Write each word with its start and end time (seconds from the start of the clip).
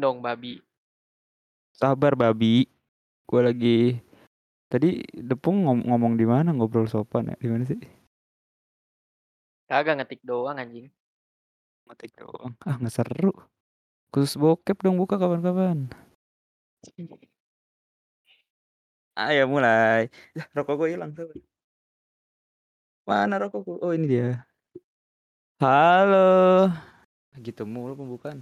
Dong, 0.00 0.24
babi. 0.24 0.56
Sabar, 1.76 2.16
babi. 2.16 2.64
Gue 3.28 3.40
lagi 3.44 3.78
tadi 4.66 5.04
Depung 5.14 5.68
ngom 5.68 5.78
ngomong 5.86 6.16
di 6.16 6.26
mana 6.26 6.50
ngobrol 6.56 6.88
sopan 6.88 7.30
ya? 7.30 7.36
Di 7.36 7.48
mana 7.52 7.68
sih? 7.68 7.78
Kagak 9.70 10.02
ngetik 10.02 10.24
doang 10.26 10.58
anjing. 10.58 10.90
Ngetik 11.86 12.16
doang. 12.18 12.56
Ah, 12.66 12.74
nggak 12.80 12.90
seru. 12.90 13.30
Khusus 14.10 14.34
bokep 14.34 14.82
dong 14.82 14.98
buka 14.98 15.14
kapan-kapan. 15.14 15.86
Ayo 19.20 19.46
mulai. 19.46 20.08
Rokok 20.56 20.74
gue 20.80 20.88
hilang 20.96 21.12
sabar. 21.14 21.36
Mana 23.04 23.42
rokokku? 23.42 23.82
Oh, 23.82 23.90
ini 23.90 24.06
dia. 24.06 24.46
Halo. 25.60 26.70
Gitu 27.36 27.68
mulu 27.68 27.98
pembukaan. 27.98 28.40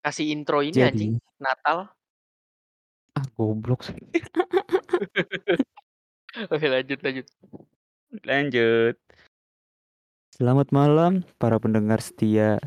Kasih 0.00 0.26
intro 0.32 0.64
ini 0.64 0.72
Jadi 0.72 0.88
anjing, 0.88 1.12
Natal. 1.36 1.92
Ah, 3.12 3.26
goblok 3.36 3.84
sih. 3.84 3.96
Oke, 6.52 6.66
lanjut 6.68 7.00
lanjut. 7.04 7.26
Lanjut. 8.24 8.96
Selamat 10.36 10.68
malam 10.72 11.24
para 11.40 11.56
pendengar 11.56 12.00
setia. 12.00 12.60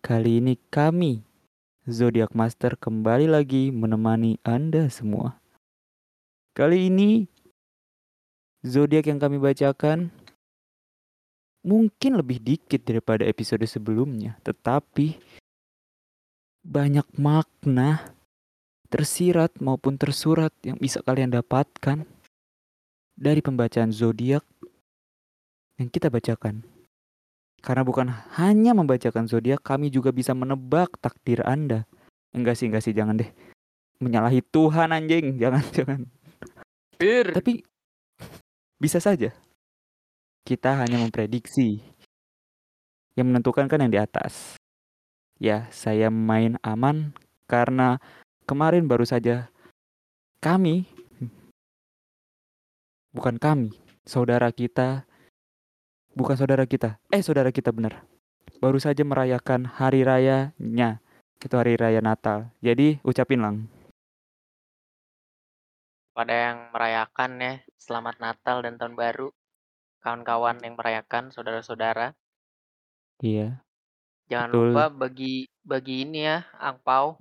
Kali 0.00 0.40
ini 0.40 0.56
kami 0.72 1.20
Zodiac 1.84 2.32
Master 2.32 2.76
kembali 2.76 3.28
lagi 3.28 3.68
menemani 3.68 4.40
Anda 4.44 4.88
semua. 4.88 5.40
Kali 6.56 6.88
ini 6.88 7.28
zodiak 8.60 9.08
yang 9.08 9.16
kami 9.16 9.40
bacakan 9.40 10.12
mungkin 11.60 12.16
lebih 12.16 12.40
dikit 12.40 12.80
daripada 12.84 13.24
episode 13.28 13.64
sebelumnya, 13.68 14.36
tetapi 14.44 15.20
banyak 16.60 17.06
makna 17.16 18.12
tersirat 18.90 19.54
maupun 19.62 19.96
tersurat 19.96 20.52
yang 20.66 20.76
bisa 20.76 21.00
kalian 21.00 21.32
dapatkan 21.32 22.04
dari 23.14 23.40
pembacaan 23.40 23.92
zodiak 23.92 24.42
yang 25.80 25.88
kita 25.88 26.12
bacakan. 26.12 26.64
Karena 27.60 27.84
bukan 27.84 28.08
hanya 28.40 28.72
membacakan 28.72 29.28
zodiak, 29.28 29.60
kami 29.60 29.92
juga 29.92 30.10
bisa 30.10 30.32
menebak 30.32 30.96
takdir 30.96 31.44
Anda. 31.44 31.84
Enggak 32.32 32.56
sih, 32.56 32.72
enggak 32.72 32.84
sih, 32.88 32.96
jangan 32.96 33.20
deh. 33.20 33.28
Menyalahi 34.00 34.40
Tuhan 34.48 34.96
anjing, 34.96 35.36
jangan, 35.36 35.64
jangan. 35.76 36.00
Bir. 36.96 37.36
Tapi 37.36 37.60
bisa 38.80 38.96
saja. 38.96 39.32
Kita 40.44 40.80
hanya 40.80 41.00
memprediksi. 41.00 41.82
Yang 43.14 43.26
menentukan 43.26 43.66
kan 43.68 43.80
yang 43.82 43.92
di 43.92 44.00
atas. 44.00 44.56
Ya, 45.40 45.68
saya 45.72 46.12
main 46.12 46.60
aman 46.60 47.16
karena 47.48 47.96
kemarin 48.44 48.84
baru 48.84 49.08
saja 49.08 49.48
kami 50.40 50.88
bukan 53.10 53.36
kami, 53.36 53.74
saudara 54.06 54.54
kita 54.54 55.04
bukan 56.14 56.36
saudara 56.36 56.64
kita. 56.66 56.98
Eh, 57.10 57.22
saudara 57.22 57.50
kita 57.50 57.72
benar. 57.74 58.04
Baru 58.60 58.76
saja 58.76 59.02
merayakan 59.06 59.64
hari 59.64 60.04
rayanya. 60.04 61.00
Itu 61.40 61.56
hari 61.56 61.80
raya 61.80 62.04
Natal. 62.04 62.52
Jadi 62.60 63.00
ucapin 63.00 63.40
lang. 63.40 63.56
Pada 66.12 66.34
yang 66.36 66.68
merayakan 66.68 67.30
ya, 67.40 67.54
selamat 67.80 68.20
Natal 68.20 68.60
dan 68.60 68.76
tahun 68.76 68.92
baru. 68.92 69.32
Kawan-kawan 70.00 70.56
yang 70.64 70.80
merayakan, 70.80 71.28
saudara-saudara. 71.28 72.16
Iya. 73.20 73.60
Jangan 74.32 74.48
Betul. 74.48 74.66
lupa 74.72 74.84
bagi 74.88 75.34
bagi 75.60 75.94
ini 76.08 76.24
ya, 76.24 76.48
angpau. 76.56 77.20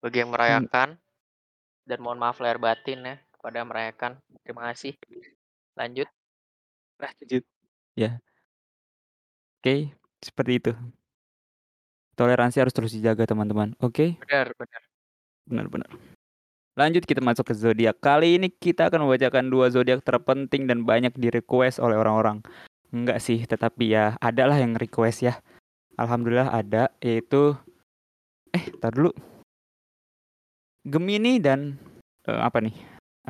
Bagi 0.00 0.24
yang 0.24 0.32
Hmm. 0.32 0.36
merayakan. 0.40 0.88
Dan 1.84 1.98
mohon 2.00 2.16
maaf 2.16 2.40
lahir 2.40 2.56
batin 2.56 3.04
ya 3.04 3.16
kepada 3.36 3.60
yang 3.60 3.68
merayakan. 3.68 4.16
Terima 4.40 4.72
kasih. 4.72 4.96
Lanjut. 5.76 6.08
Lanjut. 6.96 7.44
Ya. 7.92 8.24
Oke, 9.60 9.92
seperti 10.24 10.52
itu. 10.60 10.72
Toleransi 12.16 12.62
harus 12.62 12.72
terus 12.72 12.94
dijaga 12.94 13.26
teman-teman. 13.28 13.74
Oke? 13.82 14.16
Benar, 14.22 14.54
benar. 14.56 14.82
Benar-benar. 15.44 15.90
Lanjut 16.74 17.06
kita 17.06 17.22
masuk 17.22 17.46
ke 17.46 17.54
zodiak. 17.54 18.02
Kali 18.02 18.34
ini 18.34 18.50
kita 18.50 18.90
akan 18.90 19.06
membacakan 19.06 19.46
dua 19.46 19.70
zodiak 19.70 20.02
terpenting 20.02 20.66
dan 20.66 20.82
banyak 20.82 21.14
di 21.14 21.30
request 21.30 21.78
oleh 21.78 21.94
orang-orang. 21.94 22.42
Enggak 22.90 23.22
sih, 23.22 23.46
tetapi 23.46 23.94
ya 23.94 24.18
adalah 24.18 24.58
yang 24.58 24.74
request 24.74 25.22
ya. 25.22 25.38
Alhamdulillah 25.94 26.50
ada 26.50 26.90
yaitu 26.98 27.54
eh 28.50 28.66
tar 28.82 28.90
dulu. 28.90 29.14
Gemini 30.82 31.38
dan 31.38 31.78
eh, 32.26 32.42
apa 32.42 32.58
nih? 32.58 32.74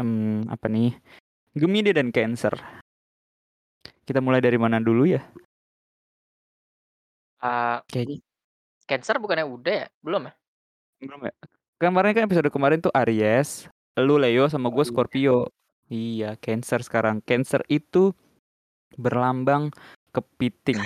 Em, 0.00 0.49
apa 0.49 0.65
nih? 0.72 0.97
Gemini 1.53 1.93
dan 1.93 2.09
Cancer. 2.16 2.56
Kita 4.09 4.25
mulai 4.25 4.41
dari 4.41 4.56
mana 4.56 4.81
dulu 4.81 5.05
ya? 5.05 5.21
Ah, 7.44 7.84
Kayaknya 7.93 8.25
Cancer 8.88 9.21
bukannya 9.21 9.44
udah 9.44 9.75
ya? 9.84 9.87
Belum 10.00 10.32
ya? 10.32 10.32
belum 11.05 11.21
ya. 11.28 11.34
Kemarin 11.84 12.17
kan 12.17 12.25
episode 12.25 12.49
kemarin 12.49 12.81
tuh 12.81 12.89
Aries, 12.97 13.69
lu 14.00 14.17
Leo 14.17 14.49
sama 14.49 14.72
gue 14.72 14.81
iya. 14.81 14.89
Scorpio. 14.89 15.53
Iya, 15.93 16.31
Cancer 16.41 16.81
sekarang. 16.81 17.21
Cancer 17.21 17.61
itu 17.69 18.17
berlambang 18.97 19.69
kepiting. 20.09 20.81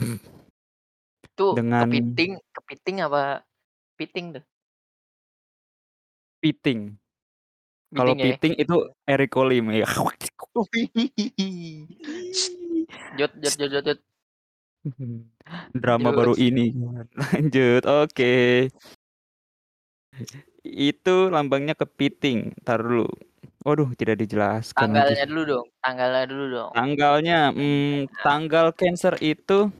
Itu 1.28 1.52
Dengan- 1.52 1.84
kepiting, 1.92 2.40
kepiting 2.48 2.96
apa 3.04 3.44
piting 4.00 4.40
tuh? 4.40 4.44
Piting. 6.40 6.96
Kalau 7.92 8.16
Piting 8.16 8.24
ya? 8.24 8.34
piting 8.40 8.54
itu 8.56 8.76
Eric 9.04 9.30
Colim 9.36 9.68
ya. 9.68 9.84
Jot, 13.20 13.32
jot, 13.36 13.54
jot, 13.60 13.84
jot. 13.84 13.98
Drama 15.76 16.08
Lanjut. 16.08 16.16
baru 16.16 16.34
ini. 16.40 16.72
Lanjut. 17.20 17.84
Oke. 17.84 18.72
Itu 20.64 21.28
lambangnya 21.28 21.74
kepiting. 21.76 22.56
Tar 22.62 22.80
dulu. 22.80 23.08
Waduh, 23.64 23.96
tidak 23.96 24.20
dijelaskan 24.20 24.92
lagi. 24.92 25.16
Tanggalnya 25.16 25.24
dulu 25.24 25.42
dong, 25.48 25.66
tanggalnya 25.80 26.24
dulu 26.28 26.44
dong. 26.52 26.70
Tanggalnya, 26.76 27.38
hmm, 27.48 27.96
tanggal 28.20 28.66
Cancer 28.76 29.16
itu 29.24 29.72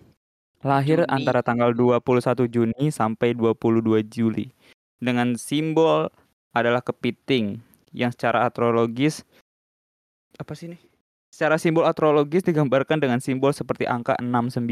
lahir 0.64 1.04
Juni. 1.04 1.12
antara 1.12 1.44
tanggal 1.44 1.76
21 1.76 2.48
Juni 2.48 2.88
sampai 2.88 3.36
22 3.36 4.00
Juli. 4.08 4.48
Dengan 4.96 5.36
simbol 5.36 6.08
adalah 6.56 6.80
kepiting 6.80 7.60
yang 7.92 8.08
secara 8.08 8.48
astrologis 8.48 9.20
apa 10.40 10.56
sih 10.56 10.72
ini? 10.72 10.78
Secara 11.28 11.58
simbol 11.58 11.84
astrologis 11.84 12.46
digambarkan 12.46 13.02
dengan 13.02 13.20
simbol 13.20 13.52
seperti 13.52 13.84
angka 13.84 14.16
69. 14.16 14.64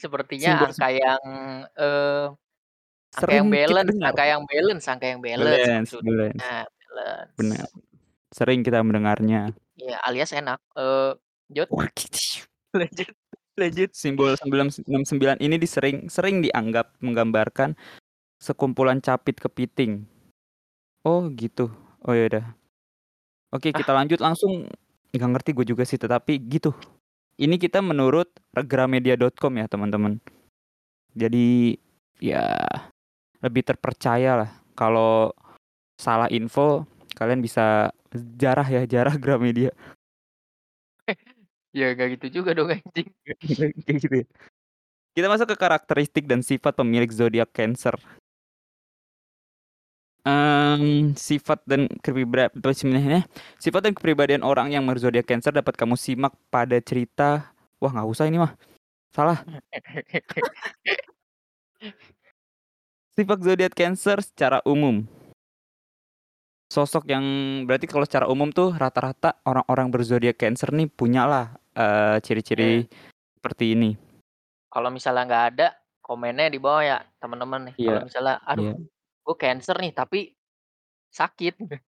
Sepertinya 0.00 0.48
Simbol- 0.56 0.72
angka 0.72 0.88
yang 0.88 1.20
eh 1.76 2.26
angka 3.10 3.20
Sering 3.20 3.36
yang 3.36 3.46
kita 3.46 3.56
balance, 3.60 3.90
dengar. 3.92 4.08
angka 4.08 4.24
yang 4.24 4.42
balance, 4.48 4.84
angka 4.88 5.06
yang 5.06 5.20
balance. 5.20 5.44
Balance, 5.44 5.90
maksudnya. 5.92 6.08
balance. 6.08 6.38
balance. 6.88 7.32
Benar. 7.36 7.66
Sering 8.30 8.60
kita 8.62 8.78
mendengarnya. 8.80 9.40
Iya, 9.76 9.96
alias 10.02 10.30
enak. 10.32 10.58
Eh, 10.74 11.12
Jot, 11.50 11.66
lanjut, 12.78 13.10
lanjut. 13.58 13.90
Simbol 13.90 14.38
969 14.38 14.86
ini 15.42 15.56
disering 15.58 16.06
sering 16.06 16.38
dianggap 16.40 16.94
menggambarkan 17.02 17.74
sekumpulan 18.38 19.02
capit 19.02 19.34
kepiting. 19.36 20.06
Oh 21.02 21.26
gitu. 21.34 21.68
Oh 22.06 22.14
ya 22.14 22.30
udah. 22.30 22.46
Oke 23.50 23.74
kita 23.74 23.90
lanjut 23.90 24.22
langsung. 24.22 24.70
Nggak 25.10 25.30
ngerti 25.34 25.50
gue 25.58 25.66
juga 25.66 25.82
sih 25.82 25.98
tetapi 25.98 26.38
gitu. 26.46 26.70
Ini 27.40 27.56
kita 27.56 27.80
menurut 27.80 28.28
gramedia.com 28.52 29.52
ya 29.56 29.64
teman-teman. 29.64 30.20
Jadi 31.16 31.72
ya 32.20 32.52
lebih 33.40 33.64
terpercaya 33.64 34.44
lah. 34.44 34.50
Kalau 34.76 35.32
salah 35.96 36.28
info 36.28 36.84
kalian 37.16 37.40
bisa 37.40 37.88
jarah 38.36 38.68
ya 38.68 38.84
jarah 38.84 39.16
Gramedia. 39.16 39.72
Ya 41.70 41.94
gak 41.94 42.18
gitu 42.18 42.42
juga 42.42 42.50
dong 42.50 42.74
anjing. 42.74 43.06
Kayak 43.86 43.98
gitu 44.02 44.14
ya. 44.22 44.26
Kita 45.14 45.30
masuk 45.30 45.54
ke 45.54 45.56
karakteristik 45.58 46.26
dan 46.26 46.42
sifat 46.42 46.74
pemilik 46.74 47.06
zodiak 47.06 47.54
Cancer. 47.54 47.94
Em, 50.20 51.16
sifat 51.16 51.64
dan 51.64 51.88
kepribadian 52.04 52.52
sifat 53.56 53.80
dan 53.80 53.96
kepribadian 53.96 54.44
orang 54.44 54.68
yang 54.68 54.84
berzodiak 54.84 55.24
Cancer 55.24 55.48
dapat 55.48 55.80
kamu 55.80 55.96
simak 55.96 56.36
pada 56.52 56.76
cerita. 56.84 57.56
Wah 57.80 57.88
nggak 57.88 58.08
usah 58.08 58.28
ini 58.28 58.36
mah. 58.36 58.52
Salah. 59.16 59.40
Sifat 63.16 63.38
zodiak 63.42 63.72
Cancer 63.74 64.20
secara 64.20 64.60
umum. 64.68 65.02
Sosok 66.70 67.10
yang 67.10 67.24
berarti 67.66 67.90
kalau 67.90 68.06
secara 68.06 68.30
umum 68.30 68.54
tuh 68.54 68.70
rata-rata 68.70 69.42
orang-orang 69.42 69.90
berzodiak 69.90 70.38
Cancer 70.38 70.70
nih 70.70 70.86
punya 70.86 71.26
lah 71.26 71.46
eee, 71.74 72.22
ciri-ciri 72.22 72.86
Iya. 72.86 72.92
seperti 73.40 73.74
ini. 73.74 73.90
Kalau 74.70 74.92
misalnya 74.94 75.26
nggak 75.26 75.44
ada, 75.56 75.68
komennya 75.98 76.46
di 76.46 76.62
bawah 76.62 76.84
ya, 76.86 76.98
temen-temen 77.18 77.72
nih. 77.72 77.74
Iya, 77.74 77.88
Kalau 77.90 78.06
misalnya, 78.06 78.34
"Aduh, 78.46 78.62
iya. 78.70 78.74
Gue 79.24 79.36
Cancer 79.36 79.76
nih, 79.78 79.92
tapi 79.92 80.32
sakit." 81.10 81.54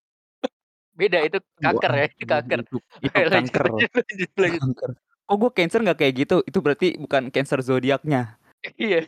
Beda 1.00 1.24
itu 1.24 1.40
kanker 1.64 1.92
ya, 1.96 2.06
itu 2.14 2.26
kanker. 2.28 2.60
itu 2.68 2.78
itu 3.08 3.18
lanjut 3.32 3.32
kanker 3.32 3.64
lanjut 3.72 3.92
lanjut 3.96 4.32
lanjut. 4.38 4.62
kanker. 4.62 4.90
Oh 5.32 5.36
gue 5.40 5.52
Cancer 5.56 5.80
nggak 5.80 5.98
kayak 6.04 6.14
gitu, 6.28 6.36
itu 6.44 6.60
berarti 6.60 6.88
bukan 7.00 7.32
Cancer 7.32 7.60
zodiaknya. 7.64 8.36
Iya, 8.76 9.08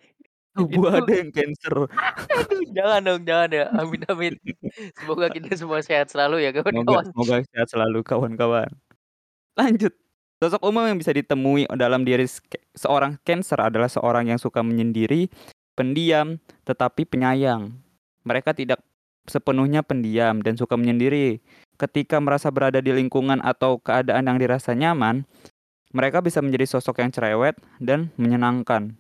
Tubuh 0.54 0.86
itu 0.86 0.98
ada 1.04 1.12
yang 1.18 1.30
Cancer. 1.34 1.74
aduh 2.32 2.62
jangan 2.72 3.02
dong, 3.04 3.22
jangan 3.28 3.50
ya, 3.52 3.66
amin 3.76 4.02
amin. 4.08 4.34
Semoga 4.96 5.28
kita 5.34 5.52
semua 5.58 5.82
sehat 5.84 6.14
selalu 6.14 6.46
ya 6.46 6.50
Semoga 6.54 6.72
kawan-kawan. 6.72 7.06
semoga 7.12 7.36
sehat 7.52 7.68
selalu 7.74 8.00
kawan-kawan. 8.06 8.70
Lanjut, 9.60 9.94
sosok 10.40 10.64
umum 10.64 10.88
yang 10.88 10.98
bisa 10.98 11.12
ditemui 11.12 11.68
dalam 11.76 12.08
diri 12.08 12.26
seorang 12.74 13.20
Cancer 13.28 13.60
adalah 13.60 13.92
seorang 13.92 14.32
yang 14.32 14.40
suka 14.40 14.64
menyendiri, 14.64 15.28
pendiam, 15.76 16.40
tetapi 16.64 17.04
penyayang. 17.04 17.74
Mereka 18.24 18.56
tidak 18.56 18.80
sepenuhnya 19.28 19.84
pendiam 19.84 20.44
dan 20.44 20.60
suka 20.60 20.76
menyendiri. 20.76 21.40
Ketika 21.80 22.20
merasa 22.20 22.52
berada 22.52 22.80
di 22.80 22.92
lingkungan 22.92 23.40
atau 23.44 23.80
keadaan 23.80 24.28
yang 24.28 24.38
dirasa 24.40 24.76
nyaman, 24.76 25.28
mereka 25.94 26.20
bisa 26.26 26.42
menjadi 26.42 26.66
sosok 26.78 27.04
yang 27.04 27.12
cerewet 27.14 27.56
dan 27.78 28.10
menyenangkan. 28.18 28.98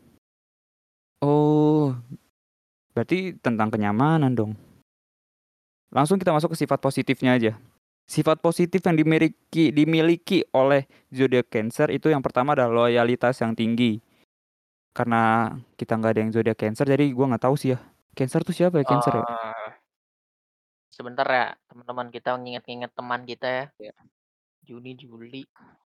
Oh, 1.24 1.96
berarti 2.92 3.40
tentang 3.40 3.72
kenyamanan 3.72 4.36
dong. 4.36 4.54
Langsung 5.94 6.18
kita 6.18 6.34
masuk 6.34 6.58
ke 6.58 6.58
sifat 6.66 6.82
positifnya 6.82 7.38
aja. 7.38 7.54
Sifat 8.04 8.44
positif 8.44 8.84
yang 8.84 9.00
dimiliki 9.00 9.72
dimiliki 9.72 10.44
oleh 10.52 10.84
zodiak 11.08 11.48
Cancer 11.48 11.88
itu 11.88 12.12
yang 12.12 12.20
pertama 12.20 12.52
adalah 12.52 12.90
loyalitas 12.90 13.40
yang 13.40 13.56
tinggi. 13.56 14.04
Karena 14.92 15.56
kita 15.80 15.96
nggak 15.96 16.12
ada 16.12 16.20
yang 16.20 16.32
zodiak 16.34 16.60
Cancer, 16.60 16.86
jadi 16.86 17.08
gue 17.10 17.26
nggak 17.26 17.44
tahu 17.48 17.56
sih 17.56 17.74
ya. 17.74 17.80
Cancer 18.18 18.42
tuh 18.46 18.54
siapa 18.54 18.78
ya 18.82 18.86
Cancer 18.86 19.14
ya? 19.18 19.24
Oh. 19.26 19.70
Sebentar 20.94 21.26
ya, 21.26 21.46
teman-teman 21.66 22.08
kita 22.14 22.38
nginget-nginget 22.38 22.92
teman 22.94 23.22
kita 23.26 23.48
ya. 23.50 23.66
Iya. 23.82 23.94
Juni, 24.68 24.92
Juli. 25.00 25.42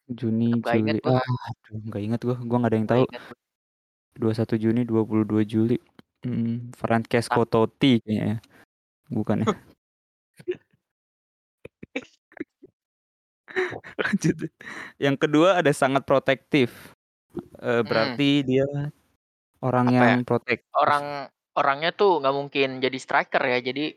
Juni, 0.10 0.48
Tetep 0.52 0.60
nggak 0.64 0.76
inget 0.82 0.96
Juli, 0.98 1.06
gue. 1.06 1.16
ah, 1.16 1.28
aduh 1.50 1.78
nggak 1.88 2.02
inget 2.06 2.22
gue, 2.28 2.36
gue 2.50 2.58
nggak 2.60 2.72
ada 2.72 2.78
yang 2.80 2.88
Nggak 2.90 3.00
tahu. 3.00 3.06
inget 3.08 3.24
gue. 3.30 3.38
21 4.20 4.56
Juni, 4.64 4.82
22 4.88 5.44
Juli. 5.48 5.76
Mmm, 6.28 6.76
Francesco 6.80 7.42
Ah. 7.44 7.48
Totti 7.48 7.92
kayaknya 8.04 8.26
ya. 8.36 8.38
Bukan 9.14 9.38
ya? 9.44 9.48
Lanjut 14.02 14.36
deh. 14.48 14.52
Yang 15.02 15.16
kedua 15.28 15.50
ada 15.60 15.72
sangat 15.74 16.04
protektif. 16.10 16.94
Eee, 17.62 17.82
Mhm. 17.86 17.88
berarti 17.88 18.30
dia 18.48 18.66
orang 19.64 19.88
Apa 19.92 19.96
yang 20.06 20.20
ya, 20.22 20.28
protektif. 20.28 20.70
orang 20.76 21.06
orangnya 21.60 21.92
tuh 21.92 22.24
nggak 22.24 22.36
mungkin 22.40 22.68
jadi 22.80 22.98
striker 22.98 23.44
ya, 23.44 23.60
jadi 23.60 23.92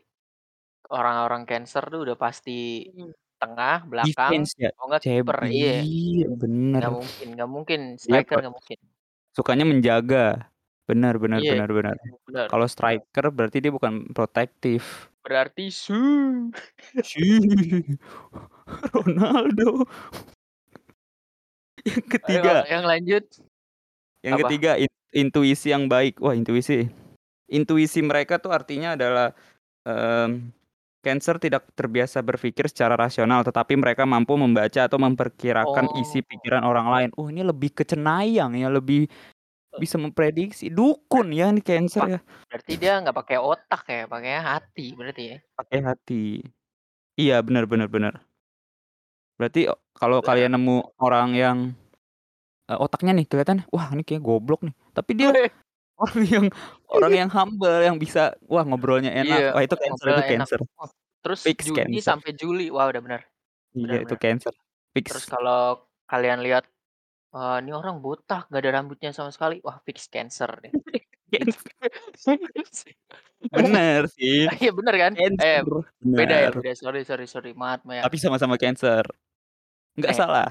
orang-orang 0.91 1.47
Cancer 1.47 1.83
tuh 1.87 2.03
udah 2.03 2.17
pasti 2.19 2.91
Mmm. 2.91 3.15
tengah, 3.39 3.87
belakang, 3.87 4.43
Defense 4.43 4.51
ya? 4.59 4.69
kalau 4.75 4.87
nggak 4.91 5.01
Ceb 5.03 5.23
kiper, 5.23 5.37
iya. 5.47 5.79
iya 5.83 6.27
bener. 6.31 6.79
Nggak 6.79 6.93
mungkin 6.99 7.27
nggak 7.39 7.49
mungkin 7.51 7.79
Dia 7.95 7.99
striker 8.03 8.37
nggak 8.43 8.55
mungkin. 8.55 8.77
sukanya 9.33 9.65
menjaga. 9.65 10.27
Benar 10.83 11.15
benar 11.15 11.39
Iya, 11.39 11.55
benar 11.55 11.69
benar. 11.71 11.95
bener. 12.27 12.45
Kalau 12.51 12.67
striker 12.67 13.25
berarti 13.31 13.57
dia 13.63 13.71
bukan 13.71 14.11
protektif. 14.11 15.07
Berarti 15.23 15.71
su 15.71 15.95
Ronaldo. 18.93 19.87
Yang 21.83 21.99
Ayo 21.99 22.11
ketiga 22.15 22.53
yang 22.71 22.83
lanjut. 22.87 23.23
yang 24.23 24.39
Apa? 24.39 24.47
ketiga 24.47 24.71
in 24.79 24.87
intuisi 25.11 25.75
yang 25.75 25.91
baik. 25.91 26.15
Wah 26.23 26.31
intuisi. 26.31 26.87
Intuisi 27.53 28.01
mereka 28.01 28.41
tuh 28.41 28.49
artinya 28.49 28.97
adalah, 28.97 29.29
mmm, 29.87 30.51
Cancer 31.05 31.37
tidak 31.39 31.69
terbiasa 31.77 32.19
berpikir 32.25 32.67
secara 32.67 32.97
rasional, 32.99 33.45
tetapi 33.47 33.77
mereka 33.79 34.03
mampu 34.09 34.35
membaca 34.41 34.87
atau 34.89 34.99
memperkirakan 34.99 35.87
isi 35.95 36.19
Oh. 36.21 36.27
pikiran 36.27 36.63
orang 36.67 36.87
lain. 36.91 37.09
Oh 37.19 37.29
ini 37.31 37.45
lebih 37.45 37.71
ke 37.77 37.85
cenayang 37.87 38.57
ya, 38.57 38.67
lebih 38.73 39.07
bisa 39.79 39.97
memprediksi. 40.01 40.69
Dukun 40.73 41.31
ya 41.35 41.49
ini 41.53 41.61
Cancer 41.63 42.05
ya. 42.17 42.19
berarti 42.49 42.73
dia 42.81 42.93
nggak 43.01 43.17
pakai 43.19 43.37
otak 43.41 43.81
ya, 43.89 44.01
pakainya 44.11 44.41
hati 44.51 44.85
berarti 44.99 45.23
ya? 45.33 45.37
Pakai 45.57 45.79
hati. 45.89 46.23
Iya 47.21 47.35
bener 47.47 47.65
bener 47.71 47.89
bener. 47.95 48.15
Berarti 49.39 49.65
o 49.69 49.75
kalau 49.97 50.21
kalian 50.21 50.53
nemu 50.57 50.93
orang 51.01 51.29
yang, 51.33 51.57
eee, 52.69 52.77
otaknya 52.79 53.13
nih 53.17 53.27
kelihatan, 53.29 53.65
wah 53.73 53.89
ini 53.93 54.03
kayaknya 54.05 54.25
goblok 54.27 54.61
nih, 54.67 54.75
tapi 54.97 55.11
dia 55.19 55.29
orang 55.99 56.23
yang 56.35 56.45
orang 56.89 57.13
yang 57.13 57.29
humble, 57.29 57.79
yang 57.83 57.97
bisa, 58.01 58.33
wah 58.49 58.65
ngobrolnya 58.65 59.11
enak, 59.13 59.39
Iya, 59.39 59.49
wah 59.53 59.63
itu 59.63 59.75
Cancer 59.77 60.07
itu 60.09 60.13
enak. 60.13 60.27
Cancer. 60.29 60.59
Terus 61.23 61.39
Fix 61.45 61.59
Juni 61.65 61.79
Cancer. 61.79 62.03
sampai 62.03 62.31
Juli, 62.35 62.67
wah 62.73 62.89
udah. 62.89 63.01
Bener 63.01 63.21
Iya 63.73 63.97
itu 64.05 64.15
bener. 64.15 64.21
Cancer, 64.21 64.53
Terus 64.93 65.23
fix. 65.25 65.29
kalau 65.29 65.87
kalian 66.05 66.39
lihat, 66.45 66.67
eee, 67.33 67.55
ini 67.65 67.71
orang 67.73 67.97
botak, 68.03 68.45
nggak 68.51 68.61
ada 68.61 68.71
rambutnya 68.81 69.09
sama 69.15 69.31
sekali, 69.33 69.57
wah 69.65 69.79
fix 69.81 70.05
Cancer 70.11 70.49
deh. 70.61 70.73
Cancer. 71.33 71.73
Bener 73.53 74.07
sih, 74.07 74.47
iya 74.63 74.71
bener 74.71 74.95
kan? 74.95 75.11
Eh, 75.19 75.27
Cancer, 75.35 75.67
beda 75.99 76.35
ya, 76.47 76.49
beda, 76.55 76.71
sorry 76.79 77.03
sorry 77.03 77.27
sorry, 77.27 77.51
maaf 77.51 77.83
ya. 77.85 78.01
Tapi 78.07 78.15
sama-sama 78.21 78.55
Cancer. 78.55 79.03
Nggak 79.99 80.13
Eh. 80.13 80.17
salah. 80.17 80.47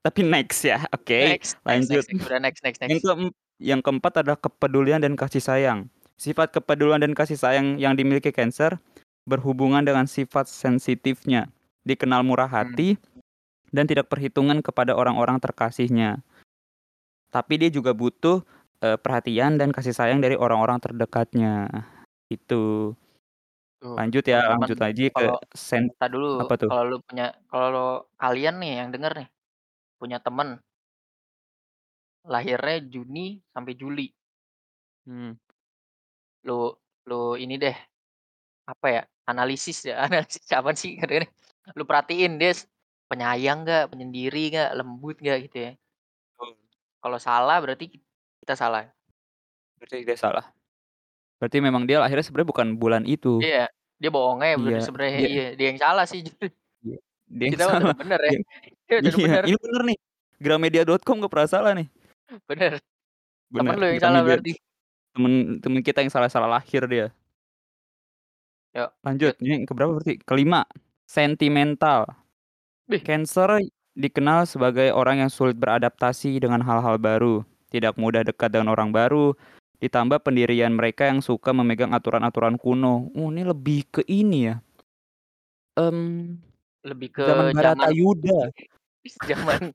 Tapi 0.00 0.24
next 0.24 0.64
ya, 0.64 0.80
oke 0.96 1.12
Next 1.36 1.60
next 1.60 1.66
lanjut. 1.68 2.04
next 2.04 2.08
next, 2.08 2.24
udah 2.26 2.40
next 2.40 2.60
next 2.64 2.78
Yang 2.80 2.90
next. 2.96 3.04
keem 3.04 3.22
yang 3.60 3.80
keempat 3.84 4.24
adalah 4.24 4.40
kepedulian 4.40 5.04
dan 5.04 5.12
kasih 5.12 5.44
sayang. 5.44 5.92
Sifat 6.16 6.52
kepedulian 6.56 7.00
dan 7.04 7.12
kasih 7.12 7.36
sayang 7.36 7.76
yang 7.76 7.92
dimiliki 7.92 8.32
Cancer 8.32 8.80
berhubungan 9.28 9.84
dengan 9.84 10.08
sifat 10.08 10.48
sensitifnya, 10.48 11.52
dikenal 11.84 12.24
murah 12.24 12.48
Mmm. 12.48 12.56
hati 12.56 12.88
dan 13.70 13.84
tidak 13.84 14.08
perhitungan 14.08 14.64
kepada 14.64 14.96
orang-orang 14.96 15.36
terkasihnya. 15.36 16.24
Tapi 17.30 17.60
dia 17.60 17.70
juga 17.70 17.92
butuh, 17.94 18.40
eee, 18.80 18.96
perhatian 18.98 19.60
dan 19.60 19.70
kasih 19.70 19.92
sayang 19.94 20.18
dari 20.24 20.34
orang-orang 20.34 20.80
terdekatnya, 20.80 21.68
itu. 22.32 22.96
Tuh, 23.80 23.96
Lanjut 23.96 24.24
ya, 24.28 24.44
teman-teman 24.44 24.60
lanjut 24.66 24.78
lagi 24.80 25.04
ke 25.08 25.16
kalau 25.16 25.38
sen 25.56 25.88
entar 25.88 26.08
dulu, 26.12 26.44
apa 26.44 26.54
tuh? 26.60 26.68
kalau 26.68 26.84
lu 26.84 26.96
punya 27.00 27.32
kalau 27.48 28.04
kalian 28.20 28.60
nih 28.60 28.72
yang 28.84 28.88
denger 28.92 29.12
nih, 29.24 29.28
punya 30.00 30.16
temen 30.16 30.56
lahirnya 32.24 32.80
Juni 32.88 33.40
sampai 33.52 33.76
Juli. 33.76 34.08
Mmm. 35.08 35.36
Lu 36.48 36.72
lu 37.04 37.36
ini 37.36 37.60
deh, 37.60 37.76
apa 38.64 38.86
ya, 38.88 39.02
analisis 39.28 39.84
ya, 39.84 40.00
analisis 40.08 40.44
apaan 40.52 40.76
sih 40.76 40.96
kadang-kadang, 40.96 41.32
lu 41.76 41.84
perhatiin 41.84 42.40
dia 42.40 42.56
penyayang 43.12 43.64
nggak, 43.66 43.92
penyendiri 43.92 44.56
nggak, 44.56 44.70
lembut 44.80 45.16
nggak, 45.20 45.38
gitu 45.50 45.56
ya. 45.68 45.72
Kalau 47.00 47.18
salah 47.20 47.56
berarti 47.60 47.88
kita 48.44 48.54
salah. 48.56 48.88
Berarti 49.80 50.04
dia 50.04 50.16
salah. 50.16 50.44
Berarti 51.40 51.56
memang 51.64 51.88
dia 51.88 52.04
lahirnya 52.04 52.20
sebenarnya 52.20 52.52
bukan 52.52 52.68
bulan 52.76 53.02
itu. 53.08 53.40
Iya, 53.40 53.72
dia 53.96 54.10
bohong 54.12 54.44
aja 54.44 54.60
Iya, 54.60 54.80
sebenarnya, 54.84 55.16
dia 55.16 55.28
iya, 55.28 55.46
dia 55.56 55.66
yang 55.72 55.80
salah 55.80 56.04
sih. 56.04 56.20
Iya, 56.84 56.98
dia 57.32 57.44
yang 57.48 57.52
Kita 57.56 57.64
salah. 57.64 57.96
bener 57.96 58.20
ya, 58.20 58.38
Tetep 58.90 59.14
iya, 59.22 59.38
bener. 59.38 59.42
ini 59.46 59.56
bener 59.62 59.82
nih, 59.94 59.98
Gramedia.com 60.42 61.16
nggak 61.22 61.32
pernah 61.32 61.48
salah 61.48 61.72
nih. 61.78 61.86
Bener, 62.50 62.82
temen 63.54 63.74
Bener, 63.74 63.74
lu 63.78 63.86
yang 63.86 64.02
salah 64.02 64.20
berarti. 64.26 64.52
Temen 65.14 65.32
temen 65.62 65.80
kita 65.82 66.02
yang 66.02 66.12
salah, 66.12 66.30
salah 66.30 66.50
lahir 66.50 66.82
dia. 66.90 67.06
Yok, 68.74 68.90
Lanjut, 69.02 69.34
lanjut. 69.34 69.42
ini 69.42 69.50
yang 69.50 69.64
ke 69.66 69.72
berapa 69.74 69.92
berarti? 69.98 70.14
Ke-5, 70.22 70.54
sentimental. 71.06 72.06
Wih. 72.86 73.02
Cancer 73.02 73.62
dikenal 73.98 74.46
sebagai 74.46 74.94
orang 74.94 75.26
yang 75.26 75.30
sulit 75.30 75.58
beradaptasi 75.58 76.38
dengan 76.38 76.62
hal-hal 76.62 76.98
baru, 76.98 77.42
tidak 77.74 77.98
mudah 77.98 78.22
dekat 78.22 78.54
dengan 78.54 78.70
orang 78.70 78.94
baru, 78.94 79.34
ditambah 79.82 80.22
pendirian 80.22 80.70
mereka 80.74 81.10
yang 81.10 81.18
suka 81.18 81.50
memegang 81.50 81.90
aturan-aturan 81.90 82.54
kuno. 82.58 83.10
Oh 83.18 83.30
ini 83.34 83.42
lebih 83.42 83.90
ke 83.90 84.02
ini 84.06 84.50
ya 84.50 84.62
mmm, 85.80 86.36
Lebih 86.80 87.08
ke 87.12 87.22
zaman 87.24 87.52
zaman 87.52 87.56
Baratayuda. 87.56 88.40
zaman 89.30 89.72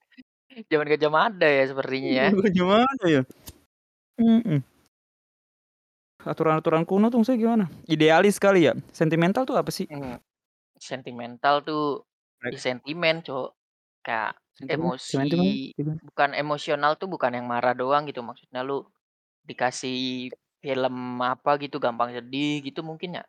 zaman 0.70 0.88
Gajah 0.96 1.12
Mada 1.12 1.48
ya 1.50 1.63
sepertinya 1.67 2.12
ya. 2.12 2.25
Aduh 2.32 2.48
gimana 2.53 3.03
ya? 3.05 3.22
Mhm. 4.22 4.63
Aturan-aturan 6.25 6.89
kuno 6.89 7.13
tuh 7.13 7.22
maksudnya 7.22 7.41
gimana? 7.41 7.65
Idealis 7.86 8.41
kali 8.41 8.65
ya? 8.65 8.74
Sentimental 8.89 9.46
tuh 9.46 9.62
apa 9.62 9.70
sih? 9.70 9.86
Mmm, 9.86 10.17
sentimental 10.82 11.62
tuh, 11.62 12.01
ya 12.41 12.58
Baik. 12.58 12.62
sentimen 12.62 13.22
Cok, 13.22 13.50
kayak 14.01 14.34
Sentimen 14.58 14.96
emosi 14.96 15.13
sentimen 15.13 15.98
bukan 16.05 16.29
emosional 16.38 16.91
tuh 16.98 17.10
bukan 17.10 17.32
yang 17.38 17.46
marah 17.46 17.77
doang 17.77 18.10
gitu, 18.10 18.25
maksudnya 18.25 18.65
lu 18.65 18.86
dikasih 19.46 20.34
film 20.63 21.22
apa 21.22 21.62
gitu 21.62 21.77
gampang 21.77 22.10
sedih 22.13 22.65
gitu 22.65 22.82
mungkin 22.82 23.22
ya? 23.22 23.25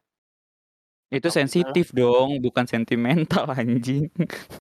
Itu 1.13 1.29
sensitif 1.31 1.95
dong, 1.95 2.43
bukan 2.43 2.65
sentimental 2.67 3.47
anjing. 3.53 4.09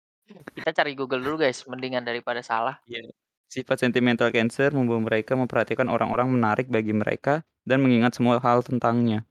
Kita 0.53 0.71
cari 0.71 0.91
Google 0.95 1.21
dulu 1.23 1.43
guys, 1.43 1.65
mendingan 1.67 2.03
daripada 2.05 2.39
salah. 2.45 2.79
Iya. 2.87 3.11
Sifat 3.47 3.79
sentimental 3.79 4.27
Cancer 4.31 4.75
membawa 4.75 4.99
mereka 5.07 5.33
memperhatikan 5.39 5.87
orang-orang 5.87 6.27
menarik 6.27 6.67
bagi 6.67 6.91
mereka 6.91 7.47
dan 7.63 7.79
mengingat 7.79 8.15
semua 8.15 8.43
hal 8.43 8.59
tentangnya. 8.59 9.23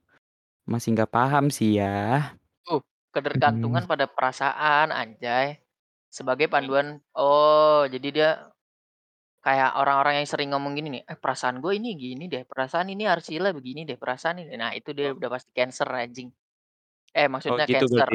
Masih 0.65 0.97
nggak 0.97 1.11
paham 1.13 1.53
sih 1.53 1.77
ya. 1.77 2.33
Uh, 2.65 2.81
ketergantungan 3.13 3.85
pada 3.85 4.09
perasaan, 4.09 4.89
anjay. 4.89 5.61
Sebagai 6.09 6.49
panduan 6.49 6.97
oh, 7.13 7.85
jadi 7.85 8.07
dia 8.09 8.29
kayak 9.45 9.77
orang-orang 9.79 10.23
yang 10.23 10.27
sering 10.27 10.49
ngomong 10.51 10.73
gini 10.75 10.99
nih, 10.99 11.03
"Eh, 11.07 11.17
perasaan 11.19 11.61
gue 11.63 11.77
ini 11.77 11.95
gini 11.95 12.25
deh, 12.27 12.43
perasaan 12.43 12.89
ini 12.91 13.05
Archila 13.07 13.53
begini 13.55 13.85
deh, 13.87 13.95
perasaan 13.95 14.43
ini" 14.43 14.57
nah 14.59 14.73
itu 14.75 14.91
dia 14.97 15.13
Oh. 15.13 15.17
udah 15.19 15.29
pasti 15.31 15.49
Cancer 15.55 15.87
anjing. 15.87 16.29
Eh, 17.15 17.27
Oh 17.27 17.29
maksudnya 17.31 17.65
gitu 17.69 17.85
Cancer. 17.87 18.09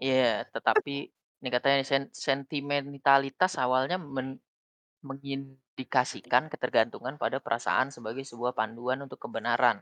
Iya, 0.00 0.46
tetapi 0.52 1.10
ini 1.40 1.48
katanya 1.56 1.78
sen 1.90 2.04
sentimentalitas 2.26 3.52
awalnya 3.64 3.96
men 4.16 4.28
mengindikasikan 5.08 6.44
ketergantungan 6.52 7.14
pada 7.22 7.38
perasaan 7.46 7.88
sebagai 7.96 8.24
sebuah 8.30 8.52
panduan 8.58 8.98
untuk 9.06 9.18
kebenaran. 9.24 9.76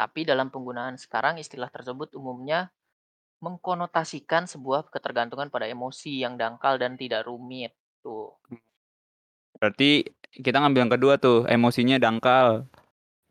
Tapi 0.00 0.20
dalam 0.30 0.48
penggunaan 0.54 0.96
sekarang 1.04 1.34
istilah 1.44 1.70
tersebut 1.76 2.08
umumnya 2.20 2.60
mengkonotasikan 3.46 4.44
sebuah 4.52 4.80
ketergantungan 4.94 5.48
pada 5.54 5.66
emosi 5.70 6.12
yang 6.24 6.34
dangkal 6.42 6.74
dan 6.82 6.92
tidak 7.02 7.22
rumit, 7.28 7.72
tuh. 8.04 8.34
Berarti 9.58 10.04
kita 10.44 10.56
ngambil 10.60 10.80
yang 10.86 10.94
kedua 10.94 11.14
tuh, 11.22 11.46
emosinya 11.48 11.96
dangkal, 12.02 12.66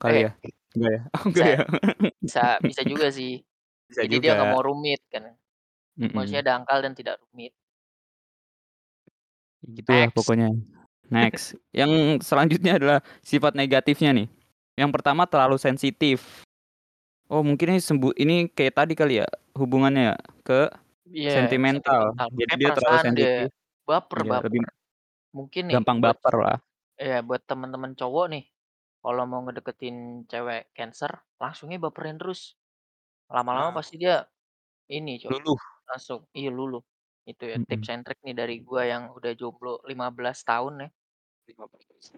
kali 0.01 0.17
Eh, 0.17 0.27
ya? 0.27 0.31
Enggak 0.75 0.91
ya? 0.95 1.01
Oh 1.15 1.23
enggak 1.29 1.47
bisa 1.47 1.57
ya? 1.57 1.59
bisa 2.23 2.41
bisa 2.69 2.81
juga 2.91 3.07
sih. 3.17 3.31
Bisa 3.89 4.03
Jadi 4.03 4.15
dia 4.23 4.31
nggak 4.35 4.50
juga. 4.50 4.53
mau 4.53 4.62
rumit 4.67 5.01
kan. 5.13 5.23
Mhm. 5.97 6.43
dangkal 6.45 6.79
dan 6.83 6.93
tidak 6.97 7.21
rumit. 7.21 7.51
Gitulah 9.62 10.09
Next. 10.09 10.13
pokoknya. 10.13 10.50
Next, 11.13 11.53
yang 11.75 12.17
selanjutnya 12.23 12.79
adalah 12.79 13.00
sifat 13.21 13.53
negatifnya 13.53 14.12
nih. 14.15 14.27
Yang 14.79 14.91
pertama 14.97 15.27
terlalu 15.29 15.59
sensitif. 15.62 16.41
Oh 17.31 17.41
mungkin 17.45 17.77
ini 17.77 17.81
sembu 17.81 18.12
ini 18.17 18.47
kayak 18.51 18.75
tadi 18.83 18.93
kali 18.97 19.21
ya, 19.23 19.27
hubungannya 19.57 20.13
ya, 20.13 20.17
ke 20.47 20.59
Iya, 21.12 21.31
sentimental. 21.31 22.15
sentimental, 22.15 22.27
Jadi 22.31 22.53
dia 22.62 22.71
terlalu 22.75 22.97
perasaan 22.97 23.07
dia 23.17 23.27
sensitif. 23.27 23.50
baper 23.88 24.21
Iya, 24.21 24.31
baper. 24.31 24.45
lebih 24.45 24.62
Mungkin 25.38 25.63
nih 25.71 25.79
gampang 25.79 26.00
buat 26.01 26.17
baperlah. 26.23 26.59
iya, 27.03 27.15
buat 27.27 27.41
temen-temen 27.50 27.93
cowok 28.00 28.25
nih, 28.33 28.43
kalau 29.03 29.23
mau 29.31 29.41
ngedeketin 29.45 29.95
cewek 30.31 30.62
Cancer, 30.77 31.12
langsungnya 31.41 31.77
baperin 31.85 32.17
terus. 32.21 32.41
Lama-lama 33.33 33.69
Nah. 33.69 33.79
pasti 33.79 33.95
dia 34.03 34.13
ini, 34.95 35.12
Cok, 35.23 35.38
Luluh. 35.39 35.57
Langsung 35.88 36.25
iya 36.36 36.50
luluh. 36.54 36.82
Itu 37.24 37.48
ya 37.48 37.58
tips 37.63 37.88
Mhm. 37.88 37.94
and 37.96 38.02
trik 38.04 38.20
nih 38.25 38.36
dari 38.36 38.56
gua 38.63 38.84
yang 38.84 39.04
udah 39.16 39.32
jomblo 39.36 39.80
15 39.88 40.44
tahun 40.44 40.88
ya. 40.88 40.90
15. 41.48 42.12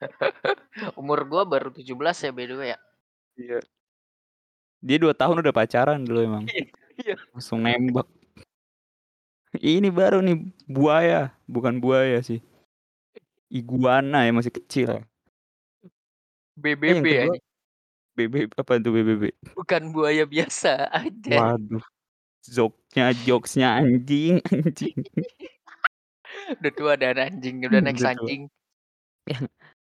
Umur 1.00 1.26
gua 1.26 1.42
baru 1.46 1.70
17 1.74 2.22
ya 2.22 2.30
by 2.34 2.44
the 2.46 2.54
way 2.58 2.68
ya. 2.74 2.78
Iya. 3.38 3.58
Dia 4.78 4.98
2 5.02 5.14
tahun 5.14 5.42
udah 5.42 5.54
pacaran 5.54 6.02
dulu 6.06 6.20
emang. 6.22 6.44
Iya 6.50 6.64
iya. 7.02 7.16
Langsung 7.34 7.62
nembak. 7.62 8.06
Ini 9.58 9.88
baru 9.88 10.20
nih, 10.20 10.36
buaya, 10.68 11.32
bukan 11.48 11.80
buaya 11.80 12.20
sih. 12.20 12.44
Iguana 13.48 14.28
yang 14.28 14.36
masih 14.38 14.52
kecil. 14.52 14.88
Eh, 14.92 15.02
yang 16.84 17.00
BBB 17.00 17.02
kedua 17.02 17.34
anjing. 17.34 17.47
BB 18.18 18.34
apaan 18.58 18.82
tuh 18.82 18.90
BBB? 18.90 19.30
Bukan 19.54 19.94
buaya 19.94 20.24
biasa, 20.26 20.90
anjay. 20.90 21.38
Waduh, 21.38 21.84
jok-nya 22.48 23.12
jokes-nya 23.26 23.68
anjing 23.82 24.40
anjing. 24.54 24.96
Udah 26.60 26.72
tua 26.74 26.92
dan 27.00 27.16
anjing, 27.18 27.62
udah 27.64 27.80
Mmm, 27.80 27.86
next 27.86 28.02
udah 28.02 28.12
anjing. 28.14 28.42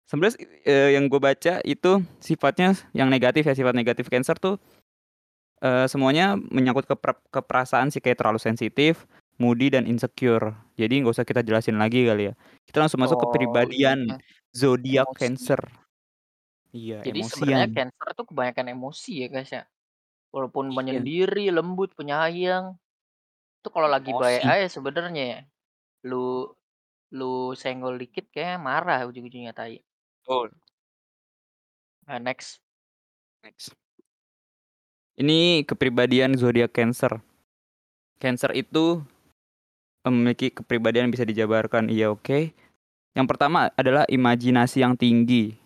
Sebenarnya 0.09 0.37
eee, 0.65 0.89
yang 0.97 1.05
gua 1.11 1.21
baca 1.33 1.61
itu 1.63 1.91
sifatnya 2.19 2.73
yang 2.97 3.09
negatif 3.13 3.45
ya, 3.45 3.53
sifat 3.53 3.75
negatif 3.77 4.09
Cancer 4.09 4.35
tuh, 4.41 4.57
eee, 5.63 5.85
semuanya 5.91 6.35
menyangkut 6.39 6.85
ke 6.89 6.95
per 6.97 7.17
ke 7.29 7.41
perasaan 7.45 7.89
sih, 7.93 8.01
kayak 8.03 8.19
terlalu 8.21 8.39
sensitif, 8.41 9.05
moody, 9.41 9.69
dan 9.73 9.85
insecure. 9.89 10.53
Jadi 10.79 11.03
nggak 11.05 11.13
usah 11.15 11.27
kita 11.27 11.41
jelasin 11.45 11.77
lagi 11.77 12.05
kali 12.09 12.31
ya. 12.31 12.35
Kita 12.67 12.77
langsung 12.83 13.01
masuk 13.03 13.17
ke 13.21 13.25
Oh, 13.25 13.29
kepribadian 13.29 13.99
iya. 14.15 14.17
zodiak. 14.55 15.09
Cancer. 15.17 15.59
Iya, 16.69 17.01
Jadi 17.01 17.19
sebenarnya. 17.25 17.73
Cancer 17.73 18.07
tuh 18.13 18.25
kebanyakan 18.29 18.77
emosi 18.77 19.25
ya, 19.25 19.27
guys, 19.27 19.49
ya. 19.49 19.63
Walaupun 20.29 20.69
Iya. 20.69 20.75
menyendiri, 20.77 21.49
lembut, 21.49 21.97
penyayang. 21.97 22.77
Itu 23.59 23.73
kalau 23.73 23.89
lagi 23.89 24.13
baik 24.13 24.45
Emosi. 24.45 24.53
aja 24.53 24.67
sebenarnya 24.69 25.23
ya. 25.25 25.41
Lu 26.05 26.45
lu 27.09 27.57
senggol 27.57 27.97
dikit 27.97 28.29
kayaknya 28.29 28.61
marah 28.61 29.01
ujung-ujungnya, 29.09 29.49
tai. 29.57 29.81
Betul. 30.21 30.53
Nah, 32.05 32.21
next. 32.21 32.61
Next. 33.41 33.73
Ini 35.17 35.65
kepribadian 35.65 36.37
zodiak 36.37 36.69
Cancer. 36.71 37.17
Cancer 38.21 38.53
itu 38.53 39.01
memiliki 40.05 40.53
kepribadian 40.53 41.09
yang 41.09 41.13
bisa 41.13 41.25
dijabarkan 41.25 41.89
iya, 41.89 42.13
oke. 42.13 42.53
Yang 43.17 43.27
pertama 43.27 43.73
adalah 43.73 44.05
imajinasi 44.05 44.85
yang 44.85 44.93
tinggi. 44.95 45.57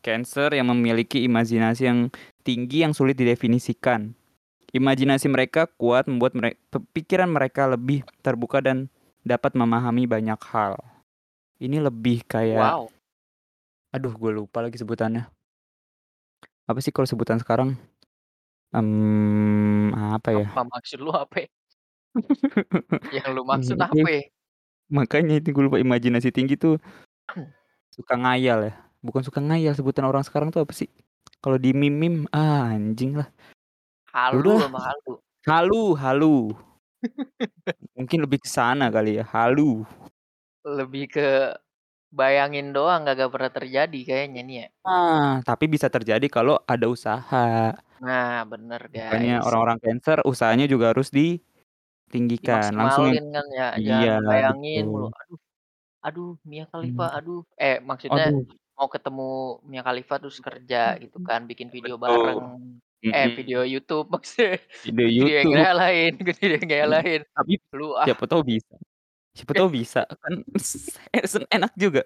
Cancer 0.00 0.56
yang 0.56 0.72
memiliki 0.72 1.20
imajinasi 1.28 1.82
yang 1.84 2.08
tinggi 2.40 2.82
yang 2.84 2.96
sulit 2.96 3.20
didefinisikan. 3.20 4.16
Imajinasi 4.72 5.28
mereka 5.28 5.66
kuat 5.66 6.08
membuat 6.08 6.32
mere 6.32 6.56
pikiran 6.96 7.28
mereka 7.28 7.68
lebih 7.68 8.06
terbuka 8.24 8.64
dan 8.64 8.88
dapat 9.26 9.52
memahami 9.52 10.08
banyak 10.08 10.40
hal. 10.50 10.80
Ini 11.60 11.84
lebih 11.84 12.24
kayak 12.24 12.56
Wow. 12.56 12.84
aduh 13.92 14.14
gua 14.16 14.32
lupa 14.32 14.64
lagi 14.64 14.80
sebutannya. 14.80 15.28
Apa 16.64 16.78
sih 16.80 16.94
kalau 16.94 17.04
sebutan 17.04 17.42
sekarang? 17.42 17.74
Mmm, 18.70 19.90
apa 20.14 20.30
ya? 20.30 20.46
Apa 20.54 20.62
maksud 20.64 21.02
lu 21.02 21.10
ape? 21.10 21.50
Yang 23.16 23.28
lu 23.34 23.42
maksud 23.42 23.76
ape? 23.76 24.30
Makanya 24.86 25.42
itu 25.42 25.50
gua 25.50 25.66
lupa, 25.66 25.78
imajinasi 25.82 26.30
tinggi 26.30 26.54
tuh 26.54 26.78
suka 27.90 28.14
ngayal 28.14 28.70
ya, 28.70 28.74
bukan 29.04 29.22
suka 29.24 29.40
ngayal, 29.40 29.72
sebutan 29.76 30.04
orang 30.08 30.24
sekarang 30.24 30.48
tuh 30.54 30.64
apa 30.64 30.72
sih? 30.76 30.88
Kalau 31.40 31.56
di 31.56 31.72
meme-meme, 31.72 32.28
ah, 32.36 32.70
anjing 32.76 33.16
lah. 33.20 33.28
Halu 34.12 34.60
sama 34.60 34.80
halu. 34.92 35.12
halu 35.48 35.84
halu. 35.96 36.36
Mungkin 37.96 38.18
lebih 38.24 38.38
ke 38.44 38.48
sana 38.50 38.92
kali 38.92 39.18
ya, 39.20 39.24
halu. 39.24 39.84
Lebih 40.64 41.04
ke 41.08 41.26
bayangin 42.12 42.76
doang, 42.76 43.06
kagak 43.08 43.30
pernah 43.32 43.52
terjadi 43.52 44.00
kayaknya 44.04 44.40
nih 44.44 44.56
ya. 44.64 44.68
Nah, 44.84 45.40
tapi 45.44 45.64
bisa 45.68 45.88
terjadi 45.88 46.26
kalau 46.28 46.60
ada 46.68 46.86
usaha. 46.88 47.76
Nah, 48.00 48.44
bener, 48.48 48.80
Makanya 48.88 49.40
guys. 49.40 49.46
orang-orang 49.46 49.78
Cancer 49.84 50.18
usahanya 50.24 50.66
juga 50.68 50.92
harus 50.96 51.12
ditinggikan, 51.12 52.72
langsung 52.76 53.12
kan 53.12 53.46
ya, 53.56 53.66
iya, 53.76 54.12
bayangin 54.24 54.84
mulu. 54.88 55.08
"Aduh 55.12 55.38
aduh 56.06 56.30
Mia 56.48 56.64
Khalifa, 56.72 57.04
Mmm. 57.12 57.16
aduh" 57.18 57.40
eh, 57.60 57.76
maksudnya 57.84 58.24
Aduh. 58.32 58.44
Mau 58.80 58.88
ketemu 58.88 59.30
Mia 59.68 59.84
Khalifa 59.84 60.16
terus 60.16 60.40
kerja 60.40 60.96
gitu 60.96 61.20
kan, 61.20 61.44
bikin 61.44 61.68
video 61.68 62.00
Betul, 62.00 62.16
bareng, 62.16 62.40
eh, 63.04 63.28
mhm. 63.28 63.36
video 63.36 63.60
YouTube 63.60 64.08
maksudnya, 64.16 64.56
Ide 64.88 65.04
video 65.04 65.12
yang 65.28 65.28
YouTube. 65.28 65.52
ngeyalahin 65.52 66.12
video 66.32 66.48
yang 66.48 66.64
Mhm, 66.64 66.68
ngeyalahin. 66.72 67.20
tapi 67.36 67.52
Lu 67.76 67.92
ah. 67.92 68.08
siapa 68.08 68.24
tahu 68.24 68.40
bisa 68.40 68.76
siapa 69.30 69.52
tahu 69.54 69.68
bisa, 69.70 70.02
kan 70.08 70.32
enak 71.60 71.70
juga. 71.78 72.02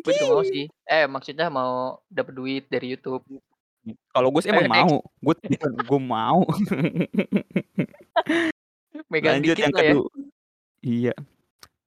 Gue 0.00 0.12
juga 0.16 0.32
mau 0.32 0.44
sih, 0.46 0.64
eh, 0.88 1.04
maksudnya 1.04 1.52
mau 1.52 2.00
dapet 2.08 2.32
duit 2.32 2.64
dari 2.70 2.96
YouTube. 2.96 3.20
Kalau 4.12 4.28
gua 4.32 4.40
sih 4.40 4.48
emang 4.52 4.68
Ayo 4.68 4.72
next. 4.72 4.88
mau, 4.88 4.96
bukan 5.20 5.72
gua 5.84 6.00
mau. 6.00 6.40
Megang 9.12 9.40
Lanjut 9.40 9.56
dikit 9.56 9.64
yang 9.68 9.72
lah 9.76 9.84
ya. 9.84 9.92
kedu 9.92 10.02
iya, 10.80 11.12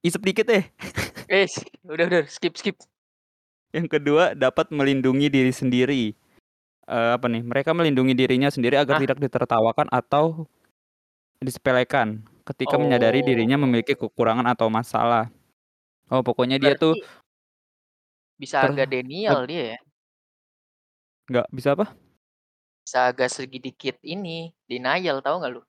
isep 0.02 0.22
dikit 0.22 0.46
deh. 0.46 0.64
Wes, 1.30 1.58
udah 1.86 2.04
udah, 2.06 2.22
skip 2.30 2.54
skip. 2.54 2.78
Yang 3.72 3.88
kedua, 3.98 4.36
dapat 4.36 4.68
melindungi 4.68 5.32
diri 5.32 5.48
sendiri. 5.48 6.12
Eee, 6.88 7.10
apa 7.16 7.26
nih, 7.30 7.42
mereka 7.44 7.72
melindungi 7.72 8.14
dirinya 8.16 8.48
sendiri 8.52 8.76
agar 8.80 8.94
Hah? 8.94 9.02
tidak 9.02 9.18
ditertawakan 9.20 9.88
atau 9.92 10.48
disepelekan 11.42 12.22
ketika 12.48 12.76
menyadari 12.80 13.20
dirinya 13.24 13.56
memiliki 13.60 13.92
Oh. 13.92 13.98
kekurangan 13.98 14.46
atau 14.50 14.68
masalah. 14.72 15.28
Oh, 16.12 16.22
pokoknya 16.24 16.58
dia 16.62 16.74
tuh 16.78 16.94
Berarti 16.94 17.12
bisa 18.40 18.58
ter 18.60 18.70
agak 18.70 18.88
denial 18.92 19.44
dia 19.48 19.62
ya? 19.76 19.78
Nggak 21.30 21.46
bisa 21.54 21.68
apa? 21.78 21.86
Bisa 22.86 23.14
agak 23.14 23.30
sedikit 23.30 23.94
ini, 24.02 24.50
denial, 24.66 25.22
tahu 25.22 25.38
nggak 25.38 25.52
lu? 25.54 25.62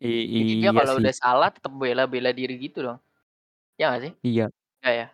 I 0.00 0.08
Jadi 0.38 0.52
dia 0.60 0.70
iya 0.70 0.78
kalau 0.78 0.92
sih. 0.92 1.02
udah 1.02 1.14
salah 1.14 1.48
tetep 1.54 1.72
bela-bela 1.74 2.30
diri 2.30 2.54
gitu 2.62 2.78
dong, 2.86 2.98
iya 3.78 3.84
nggak 3.90 4.02
sih? 4.06 4.12
Iya. 4.24 4.50
Nggak 4.82 4.94
ya? 5.00 5.06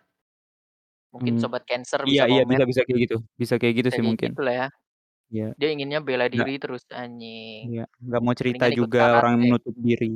Mungkin 1.15 1.39
Mmm, 1.39 1.41
sobat 1.41 1.63
Cancer 1.63 2.03
iya 2.03 2.27
bisa 2.27 2.29
iya, 2.29 2.43
komen. 2.43 2.51
bisa 2.51 2.63
bisa 2.67 2.81
kayak 2.83 2.99
gitu 3.07 3.17
bisa 3.39 3.53
kayak 3.55 3.73
gitu 3.73 3.87
Bisa 3.87 3.95
sih 3.95 4.01
kayak 4.03 4.09
mungkin. 4.11 4.31
gitulah 4.35 4.55
ya. 4.55 4.67
Iya. 5.25 5.47
Dia 5.57 5.69
inginnya 5.71 5.99
bela 6.03 6.27
Nggak 6.27 6.35
diri 6.37 6.53
terus, 6.59 6.83
anjing. 6.91 7.63
Iya, 7.71 7.85
nggak 7.97 8.21
mau 8.21 8.35
cerita 8.35 8.67
Mendingan 8.67 8.77
ikut 8.77 8.89
juga 8.91 8.99
orang 9.17 9.33
karate. 9.33 9.43
menutup 9.47 9.75
diri. 9.79 10.11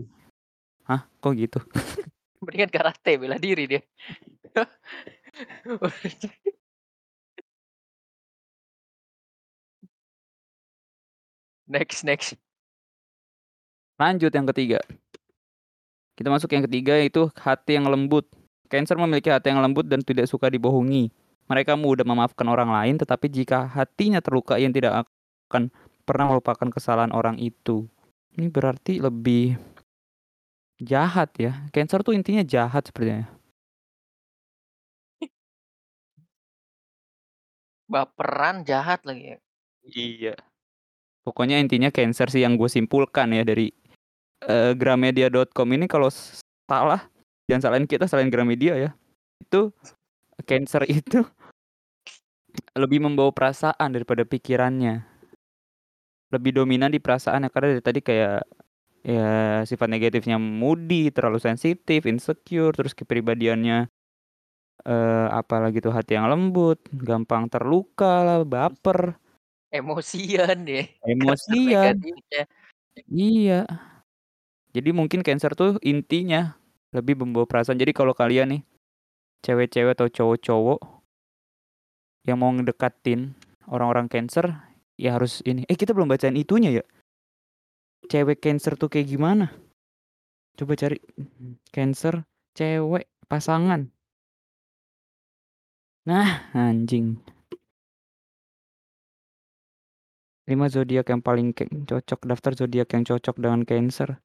Hah, 0.85 1.01
kok 1.17 1.33
gitu? 1.33 1.59
Mendingan 2.45 2.69
karate, 2.69 3.11
bela 3.17 3.37
diri 3.39 3.63
dia. 3.65 3.81
Next 11.69 12.01
next. 12.01 12.33
Lanjut 13.99 14.31
yang 14.33 14.47
ketiga. 14.49 14.79
Kita 16.17 16.27
masuk 16.31 16.49
yang 16.51 16.65
ketiga 16.65 16.97
yaitu 16.99 17.29
hati 17.37 17.77
yang 17.77 17.87
lembut. 17.87 18.25
Cancer 18.69 19.01
memiliki 19.01 19.33
hati 19.33 19.49
yang 19.49 19.65
lembut 19.65 19.89
dan 19.89 20.05
tidak 20.05 20.29
suka 20.29 20.45
dibohongi. 20.47 21.09
Mereka 21.49 21.73
mudah 21.73 22.05
memaafkan 22.05 22.45
orang 22.45 22.69
lain, 22.69 23.01
tetapi 23.01 23.25
jika 23.25 23.65
hatinya 23.65 24.21
terluka 24.21 24.61
ia 24.61 24.69
tidak 24.69 25.09
akan 25.49 25.73
pernah 26.05 26.29
melupakan 26.29 26.69
kesalahan 26.69 27.09
orang 27.09 27.41
itu. 27.41 27.89
Ini 28.37 28.53
berarti 28.53 29.01
lebih 29.01 29.57
jahat 30.77 31.33
ya. 31.41 31.65
Cancer 31.73 32.05
tuh 32.05 32.13
intinya 32.13 32.45
jahat 32.45 32.85
sepertinya. 32.85 33.25
Baperan, 37.89 38.61
jahat 38.69 39.01
lagi 39.01 39.33
ya. 39.33 39.37
Iya. 39.89 40.35
Pokoknya 41.25 41.57
intinya 41.57 41.89
Cancer 41.89 42.29
sih 42.29 42.45
yang 42.45 42.53
gue 42.53 42.69
simpulkan 42.69 43.33
ya 43.33 43.41
dari 43.41 43.73
uh, 44.45 44.77
gramedia.com 44.77 45.67
ini 45.73 45.89
kalau 45.89 46.13
salah 46.69 47.09
jangan 47.49 47.61
salahin 47.65 47.89
kita, 47.89 48.05
salahin 48.05 48.29
Gramedia 48.29 48.77
ya. 48.77 48.91
Itu 49.41 49.73
Cancer 50.45 50.85
itu 50.85 51.25
lebih 52.81 53.01
membawa 53.01 53.33
perasaan 53.33 53.97
daripada 53.97 54.21
pikirannya. 54.21 55.01
Lebih 56.29 56.61
dominan 56.61 56.93
di 56.93 57.01
perasaannya 57.01 57.49
karena 57.49 57.67
dari 57.73 57.83
tadi 57.83 57.99
kayak 58.05 58.45
ya 59.01 59.65
sifat 59.65 59.89
negatifnya 59.89 60.37
moody, 60.37 61.09
terlalu 61.09 61.41
sensitif, 61.41 62.05
insecure, 62.05 62.69
terus 62.77 62.93
kepribadiannya 62.93 63.89
eh 64.79 65.27
apalagi 65.35 65.83
tuh 65.83 65.91
hati 65.91 66.15
yang 66.15 66.31
lembut, 66.31 66.79
gampang 66.93 67.51
terluka 67.51 68.23
lah, 68.23 68.39
baper. 68.47 69.17
Emosian 69.69 70.65
ya, 70.65 70.87
karakter 71.03 71.09
Emosian. 71.09 71.95
Iya. 73.09 73.61
Jadi 74.69 74.89
mungkin 74.93 75.25
Cancer 75.25 75.57
tuh 75.57 75.81
intinya 75.81 76.58
lebih 76.95 77.21
membawa 77.21 77.45
perasaan. 77.45 77.77
Jadi 77.77 77.93
kalau 77.93 78.17
kalian 78.17 78.57
nih 78.57 78.61
cewek-cewek 79.45 79.95
atau 79.95 80.07
cowok-cowok 80.09 80.79
yang 82.27 82.37
mau 82.41 82.51
ngedekatin 82.51 83.33
orang-orang 83.69 84.11
Cancer, 84.11 84.51
ya 84.99 85.15
harus 85.15 85.39
ini. 85.45 85.63
Eh 85.69 85.77
kita 85.77 85.95
belum 85.95 86.09
bacain 86.11 86.35
itunya 86.35 86.81
ya. 86.81 86.85
Cewek 88.09 88.41
Cancer 88.41 88.73
tuh 88.75 88.89
kayak 88.89 89.07
gimana? 89.07 89.53
Coba 90.57 90.75
cari 90.75 90.97
Cancer, 91.71 92.25
cewek, 92.57 93.07
pasangan. 93.29 93.87
Nah, 96.09 96.49
anjing. 96.57 97.21
5 100.49 100.65
zodiak 100.73 101.05
yang 101.13 101.21
paling 101.21 101.53
cocok, 101.85 102.25
daftar 102.25 102.57
zodiak 102.57 102.89
yang 102.89 103.05
cocok 103.05 103.37
dengan 103.37 103.61
Cancer. 103.61 104.17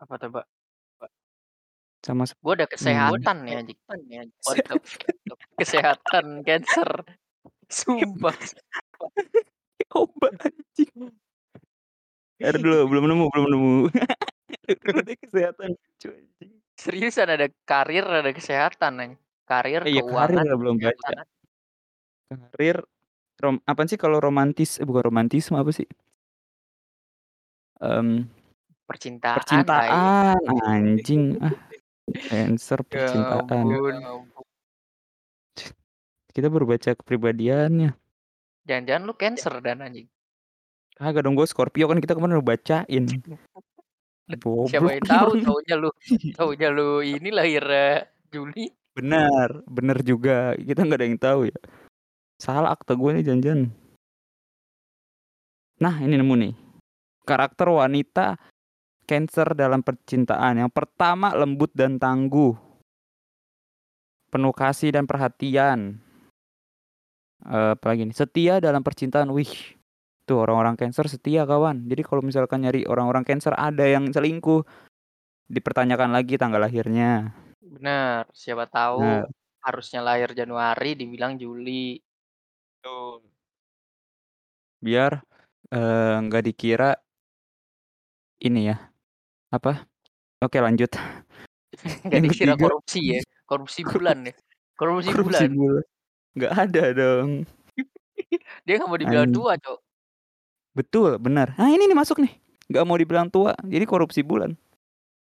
Apa 0.00 0.16
tuh, 0.16 0.32
Mbak? 0.32 0.46
Sama 2.06 2.24
sep 2.30 2.38
Gua 2.38 2.54
udah 2.54 2.68
hmm. 2.70 2.76
kesehatan 2.78 3.36
ya 3.48 3.56
anjing. 3.62 3.78
Waduh, 4.46 4.80
kesehatan 5.60 6.26
Cancer. 6.46 6.90
Sumpah. 7.68 8.34
Obat 9.98 10.34
anjing. 10.46 11.10
Entar 12.38 12.54
dulu, 12.62 12.86
belum 12.86 13.04
nemu 13.10 13.24
belum 13.34 13.46
nemu. 13.50 13.72
Dulu 14.84 15.00
deh 15.02 15.16
kesehatan 15.18 15.74
lucu 15.74 16.08
anjing. 16.14 16.50
Seriusan 16.78 17.28
ada 17.34 17.50
karir, 17.66 18.06
ada 18.06 18.30
kesehatan 18.30 18.92
anjing. 19.02 19.14
Karir, 19.48 19.82
Iya 19.88 20.04
karir 20.04 20.12
keuangan, 20.12 20.44
ya 20.46 20.54
belum 20.60 20.74
baca. 20.78 20.92
kesehatan. 20.94 21.26
Karir, 22.28 22.76
rom 23.40 23.56
apaan 23.64 23.88
sih 23.88 23.98
kalau 23.98 24.20
romantis 24.22 24.76
eh 24.78 24.86
bukan 24.86 25.02
romantisme 25.08 25.56
apa 25.58 25.72
sih? 25.72 25.88
Mmm, 27.78 28.26
Percintaan, 28.88 29.36
tai. 29.64 29.88
percintaan, 29.88 30.40
anjing, 30.64 31.22
ah. 31.44 31.52
Cancer 32.28 32.80
Ya 32.82 32.88
percintaan. 32.88 33.44
ampun. 33.44 34.44
Kita 36.32 36.46
baru 36.46 36.64
baca 36.70 36.90
kepribadiannya. 36.94 37.90
Jangan-jangan 38.68 39.02
lu 39.02 39.14
Cancer 39.16 39.54
Dan 39.58 39.82
anjing? 39.82 40.06
Kagak 40.98 41.22
dong, 41.24 41.38
gue 41.38 41.46
Scorpio 41.46 41.86
kan 41.86 41.98
kita 42.02 42.14
kemarin 42.14 42.42
udah 42.42 42.48
bacain. 42.54 43.04
Siapa 44.28 44.44
Goblok 44.44 44.92
yang 44.92 45.08
tahu, 45.08 45.30
taunya 45.40 45.74
lu 45.80 45.90
taunya 46.36 46.68
lu 46.68 47.00
ini 47.00 47.32
lahirnya 47.32 48.04
Juli. 48.28 48.68
Benar, 48.92 49.64
benar 49.64 50.04
juga. 50.04 50.52
Kita 50.52 50.84
nggak 50.84 50.98
ada 51.00 51.06
yang 51.08 51.16
tahu 51.16 51.40
ya. 51.48 51.58
Salah 52.36 52.76
akte 52.76 52.92
gue 52.92 53.10
nih 53.16 53.24
jangan-jangan. 53.24 53.72
Nah, 55.80 55.94
ini 56.04 56.14
nemu 56.18 56.34
nih. 56.44 56.52
Karakter 57.24 57.72
wanita 57.72 58.36
Cancer 59.08 59.56
dalam 59.56 59.80
percintaan. 59.80 60.60
Yang 60.60 60.72
pertama 60.76 61.32
lembut 61.32 61.72
dan 61.72 61.96
tangguh. 61.96 62.52
Penuh 64.28 64.52
kasih 64.52 64.92
dan 64.92 65.08
perhatian. 65.08 66.04
Eee, 67.48 67.72
apalagi 67.72 68.04
nih, 68.04 68.12
setia 68.12 68.60
dalam 68.60 68.84
percintaan. 68.84 69.32
Wih, 69.32 69.48
tuh 70.28 70.44
orang-orang 70.44 70.76
Cancer 70.76 71.08
setia 71.08 71.48
kawan. 71.48 71.88
Jadi 71.88 72.04
kalau 72.04 72.20
misalkan 72.20 72.60
nyari 72.68 72.84
orang-orang 72.84 73.24
Cancer 73.24 73.56
ada 73.56 73.88
yang 73.88 74.12
selingkuh, 74.12 74.68
dipertanyakan 75.48 76.12
lagi 76.12 76.36
tanggal 76.36 76.60
lahirnya. 76.60 77.32
Bener, 77.64 78.28
siapa 78.36 78.68
tahu 78.68 79.00
Bener. 79.00 79.32
harusnya 79.64 80.04
lahir 80.04 80.36
Januari 80.36 80.92
dibilang 80.92 81.40
Juli. 81.40 81.96
Betul. 82.78 83.24
Biar, 84.84 85.24
eee, 85.72 86.16
nggak 86.28 86.42
dikira 86.44 86.90
ini 88.38 88.70
ya, 88.70 88.87
apa, 89.48 89.84
oke 90.40 90.58
lanjut. 90.58 90.92
Nggak 92.04 92.12
Yang 92.12 92.24
dikira 92.28 92.52
ketiga 92.52 92.64
korupsi 92.64 93.00
ya, 93.00 93.20
korupsi 93.44 93.80
bulan 93.84 94.18
ya, 94.24 94.34
korupsi 94.74 95.08
korupsi 95.10 95.44
bulan. 95.46 95.50
bulan. 95.54 95.84
Nggak 96.36 96.52
ada 96.54 96.82
dong. 96.92 97.30
Dia 98.66 98.74
nggak 98.76 98.88
mau 98.88 98.98
dibilang 98.98 99.28
Anjing. 99.28 99.36
tua, 99.36 99.52
Cok. 99.56 99.78
Betul, 100.74 101.10
benar. 101.18 101.54
Nah 101.56 101.68
ini 101.68 101.84
nih 101.84 101.96
masuk 101.96 102.20
nih, 102.20 102.32
nggak 102.68 102.84
mau 102.84 102.96
dibilang 102.96 103.28
tua, 103.28 103.52
jadi 103.64 103.84
korupsi 103.84 104.20
bulan. 104.22 104.54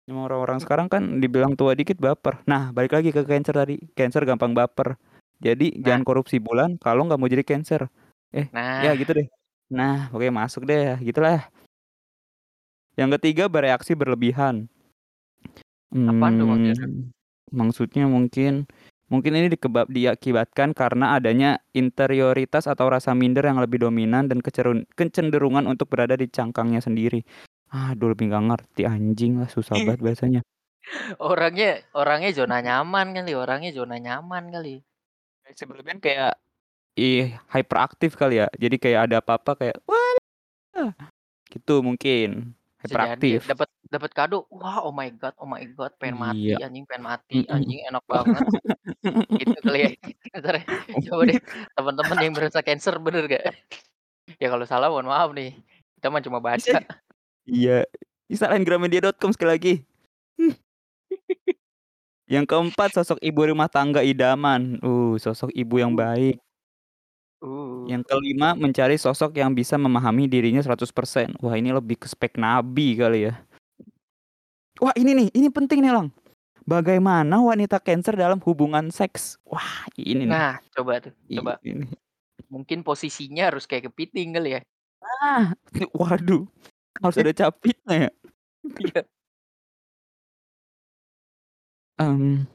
Emang 0.08 0.24
orang-orang 0.24 0.56
sekarang 0.58 0.88
kan 0.88 1.20
dibilang 1.20 1.52
tua 1.52 1.76
dikit 1.76 2.00
baper. 2.00 2.40
Nah, 2.48 2.72
balik 2.72 2.96
lagi 2.96 3.12
ke 3.12 3.28
Cancer 3.28 3.52
tadi, 3.52 3.76
Cancer 3.92 4.24
gampang 4.24 4.56
baper. 4.56 4.96
Jadi 5.36 5.76
Nah. 5.78 5.84
jangan 5.84 6.02
korupsi 6.02 6.40
bulan 6.40 6.80
kalau 6.80 7.04
nggak 7.04 7.20
mau 7.20 7.28
jadi 7.28 7.44
Cancer. 7.44 7.92
Eh, 8.32 8.48
ya 8.48 8.88
Nah. 8.88 8.96
gitu 8.96 9.12
deh. 9.12 9.28
Nah, 9.68 10.08
oke 10.08 10.24
masuk 10.32 10.64
deh, 10.64 10.96
gitulah. 11.04 11.44
Yang 12.98 13.22
ketiga 13.22 13.46
bereaksi 13.46 13.94
berlebihan. 13.94 14.66
Apaan 15.94 16.34
tuh 16.34 16.46
maksudnya? 16.50 16.74
Mmm, 16.82 17.14
maksudnya 17.54 18.04
mungkin 18.10 18.66
mungkin 19.08 19.32
ini 19.38 19.48
dikebab 19.48 19.88
diakibatkan 19.88 20.76
karena 20.76 21.16
adanya 21.16 21.62
interioritas 21.72 22.68
atau 22.68 22.92
rasa 22.92 23.16
minder 23.16 23.46
yang 23.46 23.62
lebih 23.62 23.86
dominan 23.86 24.28
dan 24.28 24.42
kecerun 24.42 24.84
kecenderungan 24.98 25.64
untuk 25.64 25.88
berada 25.88 26.18
di 26.18 26.28
cangkangnya 26.28 26.82
sendiri. 26.84 27.24
Aduh 27.72 28.12
lebih 28.12 28.28
nggak 28.28 28.44
ngerti 28.52 28.82
anjing 28.84 29.40
lah, 29.40 29.48
susah 29.48 29.78
banget 29.86 30.02
bahasanya. 30.02 30.40
Orangnya 31.22 31.84
orangnya 31.94 32.34
zona 32.34 32.58
nyaman 32.60 33.14
kali, 33.14 33.32
orangnya 33.32 33.70
zona 33.72 33.96
nyaman 33.96 34.50
kali. 34.50 34.82
Berlebihan 35.48 36.02
kayak, 36.02 36.36
ih 37.00 37.32
hyperaktif 37.48 38.20
kali 38.20 38.44
ya. 38.44 38.52
Jadi 38.52 38.76
kayak 38.76 39.08
ada 39.08 39.24
apa-apa 39.24 39.56
kayak, 39.56 39.80
"Wah!" 39.88 40.92
Gitu 41.48 41.80
mungkin, 41.80 42.52
Bisa 42.78 42.94
jadi, 42.94 43.40
hyperaktif. 43.40 43.40
dapat 43.44 43.68
dapat 43.88 44.10
kado, 44.12 44.38
wah 44.48 44.86
oh 44.86 44.94
my 44.94 45.10
god 45.10 45.34
oh 45.36 45.44
my 45.44 45.64
god, 45.74 45.90
pengen 45.98 46.14
mati 46.16 46.54
Iya. 46.54 46.62
anjing, 46.62 46.86
pengen 46.86 47.04
mati 47.04 47.42
Mhm. 47.42 47.50
anjing, 47.50 47.80
enak 47.84 48.04
banget. 48.06 48.42
Gitu 49.34 49.58
kali 49.60 49.78
ya. 49.80 49.90
Entar 50.38 50.54
ya, 50.56 50.64
coba 51.10 51.22
deh 51.26 51.38
teman-teman 51.74 52.16
yang 52.22 52.34
merasa 52.38 52.60
Cancer 52.62 52.94
bener 52.98 53.26
nggak? 53.26 53.44
Ya 54.38 54.46
kalau 54.46 54.62
salah 54.62 54.88
mohon 54.88 55.08
maaf 55.08 55.34
nih, 55.34 55.58
kita 55.98 56.06
mah 56.08 56.22
cuma 56.22 56.38
baca. 56.38 56.58
Iya, 57.48 57.88
salahin 58.28 58.60
gramedia.com 58.60 59.32
sekali 59.32 59.50
lagi. 59.56 59.74
Yang 62.28 62.44
keempat, 62.44 62.92
sosok 62.92 63.16
ibu 63.24 63.40
rumah 63.40 63.72
tangga 63.72 64.04
idaman. 64.04 64.76
Uh, 64.84 65.16
sosok 65.16 65.48
ibu 65.56 65.80
yang 65.80 65.96
Uh. 65.96 66.04
baik. 66.04 66.36
Uh. 67.38 67.86
Yang 67.86 68.02
kelima, 68.10 68.58
mencari 68.58 68.98
sosok 68.98 69.38
yang 69.38 69.54
bisa 69.54 69.78
memahami 69.78 70.26
dirinya 70.26 70.58
100%. 70.58 71.38
Wah, 71.38 71.54
ini 71.54 71.70
lebih 71.70 72.02
ke 72.02 72.10
spek 72.10 72.34
nabi 72.34 72.98
kali 72.98 73.30
ya. 73.30 73.34
Wah, 74.82 74.94
ini 74.98 75.14
nih, 75.14 75.28
ini 75.34 75.48
penting 75.50 75.82
nih, 75.82 75.94
Lang. 75.94 76.10
Bagaimana 76.68 77.40
wanita 77.40 77.80
Cancer 77.80 78.12
dalam 78.12 78.42
hubungan 78.44 78.92
seks? 78.92 79.40
Wah, 79.46 79.86
ini 79.96 80.28
nih. 80.28 80.34
Nah, 80.34 80.60
coba 80.74 81.00
tuh, 81.00 81.14
coba. 81.40 81.56
Ini. 81.64 81.86
Mungkin 82.52 82.84
posisinya 82.84 83.48
harus 83.48 83.64
kayak 83.64 83.88
kepiting 83.88 84.36
kali 84.36 84.58
ya? 84.58 84.60
Nah, 85.00 85.56
waduh, 85.94 86.44
harus 87.00 87.16
ada 87.16 87.32
capitnya 87.32 88.08
ya? 88.08 88.10
Iya. 88.68 89.02
Mmm, 91.98 92.46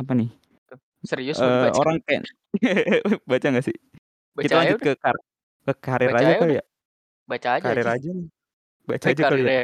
apa 0.00 0.12
nih? 0.16 0.30
Serius 1.04 1.40
dibaca? 1.40 1.80
orang 1.80 1.96
ken 2.04 2.22
baca 3.28 3.46
nggak 3.48 3.64
sih? 3.64 3.76
Baca 4.40 4.48
Kita 4.48 4.56
aja 4.56 4.72
lanjut 4.72 4.78
udah. 4.80 4.86
ke 4.86 4.92
kar 4.96 5.16
ke 5.66 5.72
karir 5.84 6.12
Baca 6.12 6.16
aja 6.16 6.32
aja 6.32 6.40
kali 6.40 6.52
udah. 6.52 6.60
ya? 6.60 6.64
Baca 7.28 7.50
aja, 7.60 7.70
Karir 7.70 7.86
aja 7.88 8.08
nih, 8.18 8.28
baca 8.88 9.06
Eh, 9.06 9.12
aja 9.12 9.24
kali 9.30 9.42
ya? 9.44 9.62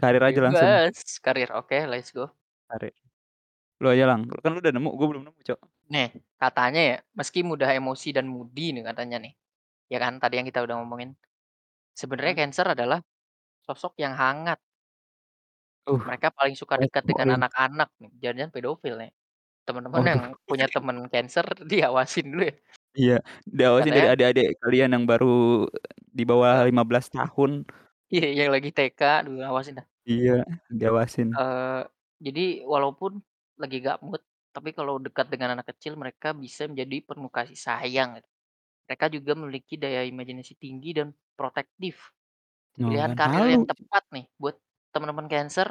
Karir 0.00 0.22
aja 0.28 0.40
langsung. 0.46 0.72
Bebas, 0.72 0.98
karir, 1.24 1.50
oke, 1.54 1.76
let's 1.90 2.10
go. 2.12 2.30
Karir. 2.70 2.94
Lu 3.82 3.88
aja 3.94 4.04
Lang, 4.10 4.22
kan 4.42 4.50
lu 4.54 4.60
udah 4.64 4.72
nemu, 4.74 4.90
gua 4.98 5.06
belum 5.10 5.24
nemu, 5.28 5.40
Cok. 5.48 5.60
Nih, 5.88 6.08
katanya 6.36 6.80
ya, 6.90 6.96
meski 7.16 7.40
mudah 7.40 7.70
emosi 7.72 8.08
dan 8.16 8.26
moody 8.28 8.76
nih 8.76 8.84
katanya 8.84 9.16
nih, 9.24 9.32
ya 9.92 9.98
kan 10.04 10.12
tadi 10.22 10.34
yang 10.38 10.46
kita 10.50 10.60
udah 10.66 10.76
ngomongin. 10.80 11.10
Sebenarnya 11.96 12.34
Heeh. 12.34 12.42
Cancer 12.48 12.66
adalah 12.76 13.00
sosok 13.66 13.94
yang 14.02 14.14
hangat. 14.16 14.60
Uh, 15.86 15.96
Mereka 16.04 16.28
paling 16.34 16.56
suka 16.58 16.74
dekat 16.76 17.04
dengan 17.06 17.28
poin. 17.32 17.38
anak-anak 17.40 17.88
nih, 18.02 18.10
jangan-jangan 18.20 18.52
pedofil 18.54 18.94
nih. 19.00 19.10
Temen-temen 19.66 20.02
yang 20.04 20.20
Waduh. 20.24 20.40
punya 20.48 20.66
temen 20.68 20.96
Cancer 21.12 21.46
diawasin 21.70 22.26
dulu 22.32 22.42
ya. 22.50 22.54
Iya, 22.96 23.20
diawasin 23.44 23.92
dari 23.96 24.06
Katanya 24.06 24.08
adik-adik 24.08 24.46
kalian 24.64 24.90
yang 24.96 25.04
baru 25.04 25.68
di 26.16 26.22
bawah 26.24 26.64
Eee 26.64 26.68
15 26.68 27.12
tahun. 27.12 27.68
Iya, 28.12 28.26
yang 28.40 28.50
lagi 28.54 28.68
TK, 28.76 29.00
aduh 29.20 29.34
awasin 29.48 29.74
dah. 29.78 29.88
Iya, 30.06 30.44
diawasin. 30.78 31.28
Eee, 31.36 31.82
jadi 32.24 32.44
walaupun 32.64 33.20
lagi 33.60 33.76
nggak 33.84 34.00
mood, 34.00 34.22
tapi 34.54 34.72
kalau 34.72 34.96
dekat 34.96 35.28
dengan 35.28 35.52
anak 35.58 35.68
kecil 35.76 35.92
mereka 36.00 36.32
bisa 36.32 36.64
menjadi 36.70 37.04
penuh 37.04 37.28
kasih 37.28 37.58
sayang 37.58 38.16
gitu. 38.16 38.28
Mereka 38.88 39.06
juga 39.14 39.32
memiliki 39.38 39.74
daya 39.80 40.02
imajinasi 40.06 40.54
tinggi 40.60 40.90
dan 40.96 41.08
protektif. 41.38 42.12
Oh, 42.80 42.86
Pilihan 42.86 43.12
kan 43.18 43.18
karir 43.18 43.46
yang 43.58 43.64
tepat 43.68 44.04
nih 44.14 44.26
buat 44.40 44.56
temen-temen 44.94 45.28
Cancer, 45.32 45.68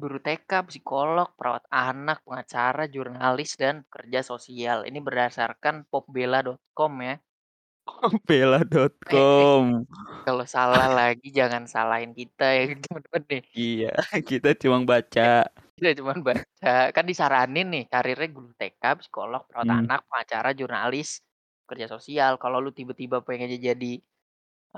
guru 0.00 0.16
TK, 0.26 0.50
psikolog, 0.68 1.28
perawat 1.38 1.64
anak, 1.72 2.18
pengacara, 2.26 2.82
jurnalis, 2.94 3.50
dan 3.62 3.74
pekerja 3.88 4.20
sosial. 4.30 4.78
Ini 4.88 4.98
berdasarkan 5.06 5.74
popbella.com 5.92 6.92
ya. 7.08 7.16
Eh 9.10 9.22
eh, 9.34 9.46
bella.com. 9.50 9.86
kalau 10.24 10.44
salah 10.54 10.86
lagi 10.98 11.28
jangan 11.38 11.64
salahin 11.74 12.12
kita 12.20 12.44
ya 12.56 12.62
temen-temen 12.84 13.22
nih. 13.32 13.42
Iya, 13.54 13.88
kita 14.28 14.48
cuma 14.60 14.78
Eh, 14.84 14.90
baca. 14.90 15.46
kita 15.76 15.90
cuman 16.00 16.18
baca, 16.28 16.70
kan 16.96 17.04
disaranin 17.10 17.66
nih 17.74 17.84
karirnya 17.92 18.28
guru 18.36 18.50
TK, 18.60 18.82
psikolog, 19.00 19.42
perawat 19.48 19.68
Mmm. 19.68 19.78
anak, 19.80 20.00
pengacara, 20.10 20.48
jurnalis, 20.60 21.08
pekerja 21.64 21.86
sosial. 21.94 22.32
Kalau 22.42 22.58
lu 22.64 22.70
tiba-tiba 22.78 23.16
pengennya 23.26 23.58
jadi, 23.70 23.92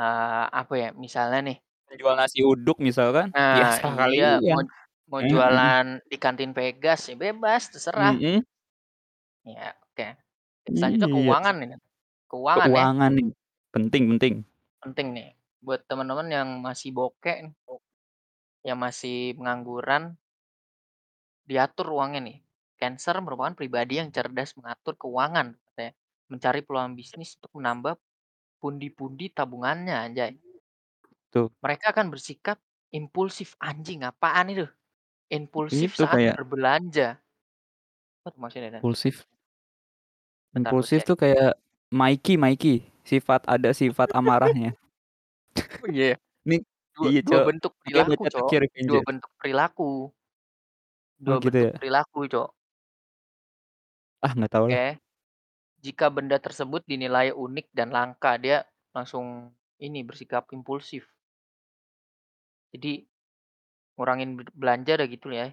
eee, 0.00 0.44
apa 0.60 0.74
ya, 0.82 0.88
misalnya 1.04 1.40
nih 1.48 1.58
Penjual 1.88 2.14
nasi 2.20 2.44
uduk 2.44 2.76
misalkan, 2.84 3.32
ya 3.48 3.64
Nah, 3.74 3.76
serah 3.76 4.08
iya, 4.12 4.40
mau 4.48 4.60
mau 5.10 5.20
Heeh. 5.20 5.30
jualan 5.30 5.86
di 6.10 6.16
kantin 6.20 6.52
Pegas, 6.56 7.08
ya 7.10 7.16
bebas, 7.18 7.62
terserah. 7.72 8.20
Mhm. 8.20 8.42
Ya, 9.46 9.74
oke. 9.86 10.06
Selanjutnya 10.78 11.08
Iya. 11.10 11.14
keuangan 11.14 11.56
ini, 11.64 11.76
keuangan 12.30 12.72
ya. 12.78 12.86
Keuangan 12.94 13.10
nih, 13.16 13.28
penting 13.74 14.02
penting. 14.16 14.34
Penting 14.82 15.10
nih, 15.10 15.28
buat 15.58 15.82
temen-temen 15.90 16.28
yang 16.30 16.48
masih 16.62 16.94
bokek 16.94 17.50
nih, 17.50 17.54
yang 18.68 18.78
masih 18.78 19.34
pengangguran 19.38 20.18
diatur 21.46 21.86
uangnya 21.94 22.20
nih. 22.24 22.38
Cancer 22.78 23.16
merupakan 23.22 23.54
pribadi 23.54 23.98
yang 24.00 24.10
cerdas 24.14 24.54
mengatur 24.58 24.94
keuangan 24.98 25.54
katanya, 25.70 25.92
mencari 26.30 26.60
peluang 26.62 26.94
bisnis 26.98 27.34
untuk 27.38 27.52
menambah 27.58 27.94
pundi-pundi 28.62 29.32
tabungannya, 29.34 29.96
anjay. 30.10 30.32
Tuh. 31.32 31.50
Mereka 31.62 31.90
akan 31.90 32.06
bersikap 32.14 32.58
impulsif, 32.94 33.58
anjing 33.58 34.06
apaan 34.06 34.46
itu? 34.54 34.66
Impulsif 35.28 35.92
Itu 35.92 36.08
saat 36.08 36.16
kayak 36.16 36.34
berbelanja. 36.40 37.20
Apa 38.24 38.28
tuh 38.32 38.40
maksudnya, 38.40 38.68
Dan? 38.72 38.80
Impulsif. 38.80 39.28
Bentar 40.54 40.72
gua 40.72 40.80
Impulsif 40.80 41.00
tuh 41.04 41.16
kayak 41.20 41.52
Mikey 41.92 42.34
Mikey, 42.40 42.76
sifat 43.04 43.44
ada 43.44 43.70
sifat 43.72 44.08
amarahnya. 44.16 44.72
Oh 45.84 45.90
iya 45.94 46.14
ya? 46.14 46.16
Nih 46.42 46.60
Dua 46.98 47.06
iya, 47.06 47.20
dua 47.22 47.38
Cok, 47.38 47.44
bentuk 47.46 47.72
perilaku, 47.78 48.10
baca 48.10 48.30
Cok, 48.34 48.48
Tokyo 48.50 48.58
dua 48.88 49.00
bentuk 49.06 49.30
perilaku. 49.38 49.90
Oh, 49.90 50.10
Dua 51.22 51.36
gitu 51.42 51.58
bentuk 51.58 51.74
ya? 51.74 51.78
perilaku, 51.78 52.18
Cok. 52.30 52.48
Ah, 54.22 54.32
nggak 54.34 54.50
tahu 54.50 54.64
lah. 54.66 54.74
Oke. 54.74 54.86
Jika 55.84 56.06
benda 56.10 56.38
tersebut 56.42 56.82
dinilai 56.86 57.30
unik 57.34 57.66
dan 57.74 57.94
langka, 57.94 58.34
dia 58.38 58.66
langsung 58.96 59.54
ini, 59.78 60.02
bersikap 60.02 60.50
impulsif. 60.50 61.08
Jadi, 62.74 63.08
ngurangin 63.98 64.38
be 64.38 64.46
belanja 64.54 64.94
dah 64.94 65.08
gitu 65.10 65.34
ya. 65.34 65.50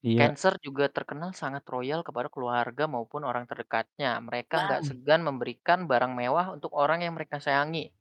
Iya. 0.00 0.28
Cancer 0.32 0.56
juga 0.64 0.88
terkenal 0.88 1.36
sangat 1.36 1.64
royal 1.68 2.00
kepada 2.00 2.32
keluarga 2.32 2.88
maupun 2.88 3.28
orang 3.28 3.44
terdekatnya. 3.44 4.16
Mereka 4.24 4.56
nggak 4.56 4.82
segan 4.88 5.20
memberikan 5.24 5.84
barang 5.84 6.12
mewah 6.16 6.56
untuk 6.56 6.72
orang 6.72 7.04
yang 7.04 7.12
mereka 7.12 7.36
sayangi. 7.36 7.92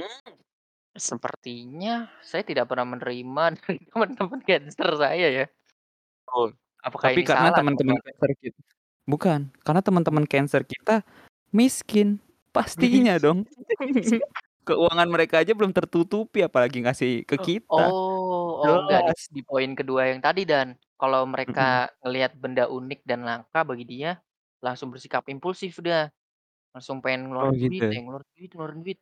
Mmm. 0.00 0.40
Sepertinya 0.92 2.08
saya 2.20 2.44
tidak 2.44 2.68
pernah 2.68 2.96
menerima 2.96 3.44
dari 3.60 3.80
teman-teman 3.84 4.40
Cancer 4.44 4.88
saya 4.96 5.26
ya. 5.28 5.46
Oh, 6.32 6.48
Apakah 6.82 7.14
tapi 7.14 7.22
ini 7.22 7.28
karena 7.28 7.48
salah 7.54 7.58
teman-teman? 7.62 7.96
Cancer 8.02 8.30
kit 8.42 8.54
bukan, 9.06 9.40
karena 9.62 9.82
teman-teman 9.82 10.24
Cancer 10.26 10.62
kita 10.66 11.06
miskin, 11.54 12.18
pastinya 12.54 13.14
dong. 13.22 13.46
Keuangan 14.66 15.08
mereka 15.10 15.42
aja 15.42 15.58
belum 15.58 15.74
tertutupi 15.74 16.38
apalagi 16.46 16.86
ngasih 16.86 17.26
ke 17.26 17.34
E 17.34 17.42
kita. 17.42 17.66
oh 17.74 18.62
oh, 18.62 18.74
enggak 18.86 19.02
di 19.10 19.12
Jelas. 19.12 19.20
di 19.34 19.40
poin 19.42 19.70
kedua 19.74 20.02
yang 20.12 20.20
tadi, 20.22 20.46
Dan. 20.46 20.78
Kalau 21.00 21.26
mereka 21.26 21.90
ngelihat 22.06 22.38
benda 22.38 22.70
unik 22.70 23.00
dan 23.02 23.26
langka 23.26 23.66
bagi 23.66 23.82
dia, 23.82 24.22
langsung 24.62 24.94
bersikap 24.94 25.26
impulsif 25.26 25.82
udah. 25.82 26.06
Langsung 26.74 27.02
pengen 27.02 27.30
Oh, 27.40 27.50
ngeluarin 27.52 27.58
gitu 27.58 27.74
duit 27.74 27.82
ya? 27.82 27.90
aja, 27.90 28.00
ngeluarin 28.06 28.30
duit 28.38 28.50
ngeluarin 28.54 28.80
duit. 28.86 28.98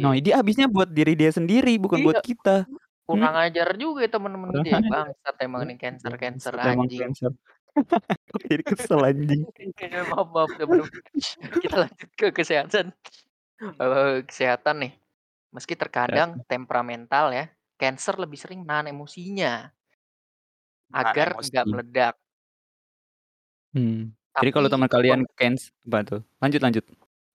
Nah, 0.00 0.12
Iya. 0.16 0.22
dia 0.24 0.34
habisnya 0.40 0.66
buat 0.66 0.88
diri 0.90 1.14
dia 1.14 1.30
sendiri, 1.30 1.78
bukan 1.78 2.00
buat 2.02 2.18
Iya. 2.18 2.26
kita. 2.26 2.56
Kurang 3.04 3.34
Mhm. 3.36 3.44
ajar 3.44 3.68
juga 3.76 3.98
ya 4.06 4.10
temen-temen 4.10 4.48
Kurang 4.50 4.64
gitu 4.64 4.68
ya, 4.72 4.78
ajar. 4.80 4.90
bangsat 4.90 5.36
emang 5.44 5.60
Iya, 5.62 5.68
nih 5.68 5.76
Cancer-Cancer, 5.82 6.54
bangsat 6.56 6.70
emang 6.72 6.88
anjing. 6.88 7.00
Cancer. 7.04 7.30
Jadi 8.50 8.62
kesel 8.66 9.00
anjing. 9.04 9.42
Maaf 10.10 10.28
maaf, 10.34 10.50
temen-temen. 10.56 10.90
Kita 11.62 11.76
lanjut 11.84 12.10
ke 12.16 12.26
kesehatan. 12.32 12.86
Eee, 13.62 14.22
kesehatan 14.26 14.76
nih, 14.82 14.92
meski 15.54 15.74
terkadang 15.78 16.30
Heeh. 16.32 16.44
temperamental 16.50 17.30
ya, 17.34 17.44
Cancer 17.78 18.14
lebih 18.22 18.38
sering 18.38 18.62
menahan 18.66 18.90
emosinya 18.94 19.74
Menahan 20.90 21.18
agar 21.18 21.34
enggak 21.40 21.64
emosi. 21.64 21.70
meledak. 21.70 22.14
Mmm, 23.72 24.12
jadi 24.38 24.50
kalau 24.54 24.68
Tapi 24.68 24.70
teman 24.70 24.90
kalian 24.90 25.26
Canc 25.38 25.72
apa 25.88 25.98
tuh? 26.04 26.20
Lanjut 26.42 26.60
lanjut. 26.60 26.84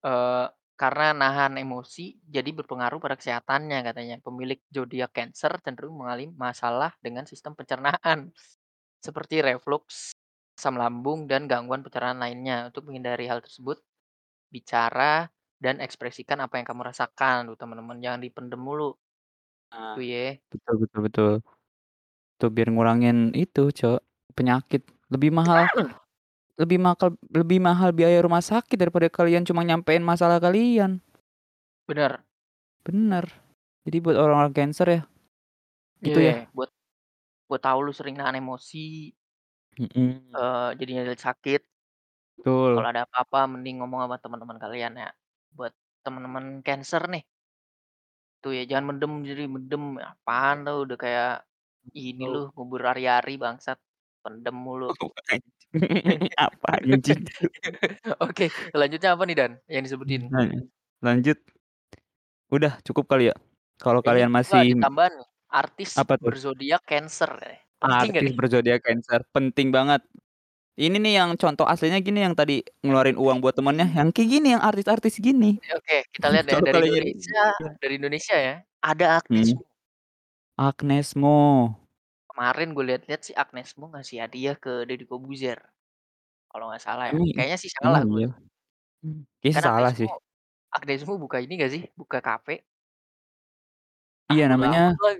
Eee, 0.04 0.46
karena 0.80 1.12
nahan 1.12 1.60
emosi, 1.60 2.16
jadi 2.24 2.48
berpengaruh 2.56 2.96
pada 3.04 3.20
kesehatannya 3.20 3.78
katanya. 3.84 4.16
Pemilik 4.24 4.56
zodiak 4.72 5.12
Cancer 5.12 5.52
cenderung 5.60 6.00
mengalami 6.00 6.32
masalah 6.32 6.96
dengan 7.04 7.28
sistem 7.28 7.52
pencernaan, 7.52 8.32
seperti 9.00 9.44
refluks, 9.44 10.12
asam 10.56 10.76
lambung, 10.80 11.28
dan 11.30 11.48
gangguan 11.50 11.84
pencernaan 11.86 12.20
lainnya. 12.20 12.68
Untuk 12.72 12.88
menghindari 12.88 13.28
hal 13.28 13.40
tersebut, 13.44 13.80
bicara 14.52 15.30
dan 15.64 15.76
ekspresikan 15.84 16.38
apa 16.44 16.54
yang 16.60 16.66
kamu 16.68 16.82
rasakan 16.90 17.38
tuh 17.52 17.56
temen-temen, 17.60 17.98
jangan 18.04 18.20
dipendem 18.24 18.60
mulu. 18.60 18.96
Nah, 19.72 19.96
Itu 19.96 20.00
ya. 20.06 20.40
betul 20.50 20.74
betul 20.86 21.00
betul. 21.06 21.30
Tuh 22.40 22.50
biar 22.54 22.68
ngurangin 22.74 23.32
itu, 23.36 23.60
Cok, 23.74 24.00
penyakit. 24.38 24.82
Lebih 25.12 25.30
mahal 25.34 25.68
lebih 26.60 26.78
makal 26.78 27.16
lebih 27.34 27.58
mahal 27.58 27.90
biaya 27.96 28.20
rumah 28.22 28.44
sakit 28.44 28.76
daripada 28.78 29.08
kalian 29.10 29.42
cuma 29.48 29.64
nyampein 29.66 30.04
masalah 30.04 30.38
kalian. 30.38 31.02
Bener. 31.88 32.22
Bener. 32.86 33.24
Jadi 33.84 33.96
buat 34.04 34.16
orang-orang 34.16 34.54
Cancer 34.56 34.88
ya, 34.88 35.00
Iya, 36.04 36.16
itu 36.16 36.18
ya. 36.32 36.34
buat 36.56 36.70
buat 37.48 37.62
tahu 37.66 37.78
lu 37.86 37.92
sering 37.98 38.16
nahan 38.18 38.36
emosi 38.42 38.78
Mhm. 39.78 40.30
eee, 40.34 40.68
jadinya 40.78 41.02
jadi 41.10 41.18
sakit. 41.26 41.60
Kalau 42.74 42.86
Betul. 42.86 42.90
ada 42.90 43.02
apa-apa 43.06 43.38
mending 43.50 43.82
ngomong 43.82 44.00
sama 44.06 44.16
teman-teman 44.22 44.58
kalian 44.62 44.92
ya. 45.02 45.10
Buat 45.56 45.74
temen-temen 46.06 46.62
Cancer 46.62 47.02
nih 47.10 47.22
tuh 48.42 48.56
ya, 48.56 48.64
jangan 48.64 48.96
mendem 48.96 49.12
jadi 49.20 49.44
mendem, 49.44 50.00
apaan 50.00 50.64
lu 50.64 50.88
udah 50.88 50.96
kayak 50.96 51.30
ini 51.92 52.24
lu, 52.24 52.48
Betul. 52.48 52.56
ngubur 52.56 52.82
ari-ari 52.88 53.36
bangsat, 53.36 53.76
pendem 54.24 54.56
mulu. 54.56 54.88
Oh. 54.88 55.12
Apa 56.40 56.80
anjing 56.82 57.20
tuh? 57.28 57.46
Oke, 58.24 58.48
selanjutnya 58.72 59.14
apa 59.14 59.22
nih, 59.28 59.36
Dan, 59.38 59.52
yang 59.70 59.84
disebutin? 59.86 60.32
Heeh. 60.32 60.66
Lanjut. 61.04 61.38
Udah 62.50 62.80
cukup 62.82 63.06
kali 63.06 63.30
ya? 63.30 63.36
Kalau 63.78 64.00
Ini 64.02 64.08
kalian 64.08 64.30
enggak, 64.32 64.40
masih 64.42 64.64
ditambahan 64.74 65.12
nih, 65.20 65.28
artis 65.52 65.90
Apa 65.94 66.14
tuh? 66.16 66.32
berzodiak 66.32 66.82
Cancer. 66.88 67.30
Penting 67.80 68.08
nggak 68.10 68.24
Artis 68.24 68.32
nih? 68.32 68.36
berzodiak 68.40 68.80
Cancer, 68.82 69.20
penting 69.36 69.68
banget. 69.70 70.02
Ini 70.80 70.96
nih 70.96 71.20
yang 71.20 71.36
contoh 71.36 71.68
aslinya 71.68 72.00
gini 72.00 72.24
yang 72.24 72.32
tadi 72.32 72.64
ngeluarin 72.80 73.20
uang 73.20 73.44
buat 73.44 73.52
temennya, 73.52 73.84
yang 73.92 74.08
kayak 74.16 74.28
gini, 74.32 74.56
yang 74.56 74.64
artis-artis 74.64 75.20
gini. 75.20 75.60
Oke 75.76 76.08
kita 76.08 76.32
lihat 76.32 76.48
ya 76.48 76.56
Kalau 76.56 76.72
dari 76.72 76.88
Indonesia 76.88 77.44
iya. 77.52 77.70
dari 77.76 77.94
Indonesia 78.00 78.36
ya, 78.40 78.54
ada 78.80 79.06
Agnes. 79.20 79.52
Mo. 79.52 79.60
Agnes 80.56 81.08
Mo. 81.12 81.40
Kemarin 82.32 82.72
gue 82.72 82.84
lihat-lihat 82.96 83.20
sih 83.20 83.36
Agnes 83.36 83.76
Mo 83.76 83.92
ngasih 83.92 84.24
hadiah 84.24 84.56
ke 84.56 84.88
Deddy 84.88 85.04
Corbuzier. 85.04 85.60
Kalau 86.48 86.72
nggak 86.72 86.80
salah 86.80 87.12
ya, 87.12 87.12
Emang 87.12 87.28
kayaknya 87.36 87.58
sih 87.60 87.70
salah 87.76 88.00
emang 88.00 88.08
gue. 88.16 88.20
iya? 88.24 88.30
Kayaknya 89.44 89.60
salah 89.60 89.92
Agnes 89.92 90.00
sih. 90.00 90.08
Mo 90.08 90.16
Agnes 90.72 91.00
Mo 91.04 91.14
buka 91.20 91.36
ini 91.44 91.52
nggak 91.60 91.72
sih, 91.76 91.82
buka 91.92 92.24
kafe? 92.24 92.64
Iya 94.32 94.48
bodo 94.48 94.64
namanya 94.64 94.96
lah, 94.96 95.12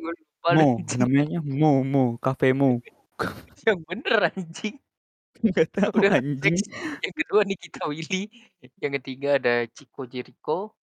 Mo, 0.57 0.81
deh 0.81 0.97
namanya 0.97 1.39
Mo 1.45 1.85
Mo, 1.85 2.05
Cafe 2.17 2.57
Mo. 2.57 2.81
Yang 3.69 3.79
bener 3.85 4.33
anjing. 4.33 4.81
Nggak 5.41 5.69
tahu 5.73 5.93
Udah 6.01 6.13
anjing. 6.21 6.57
next, 6.57 6.67
yang 7.01 7.15
kedua 7.17 7.41
Nikita 7.49 7.83
Willy, 7.89 8.29
yang 8.81 8.93
ketiga 9.01 9.29
ada 9.41 9.65
Chico 9.73 10.05
Jericho, 10.05 10.77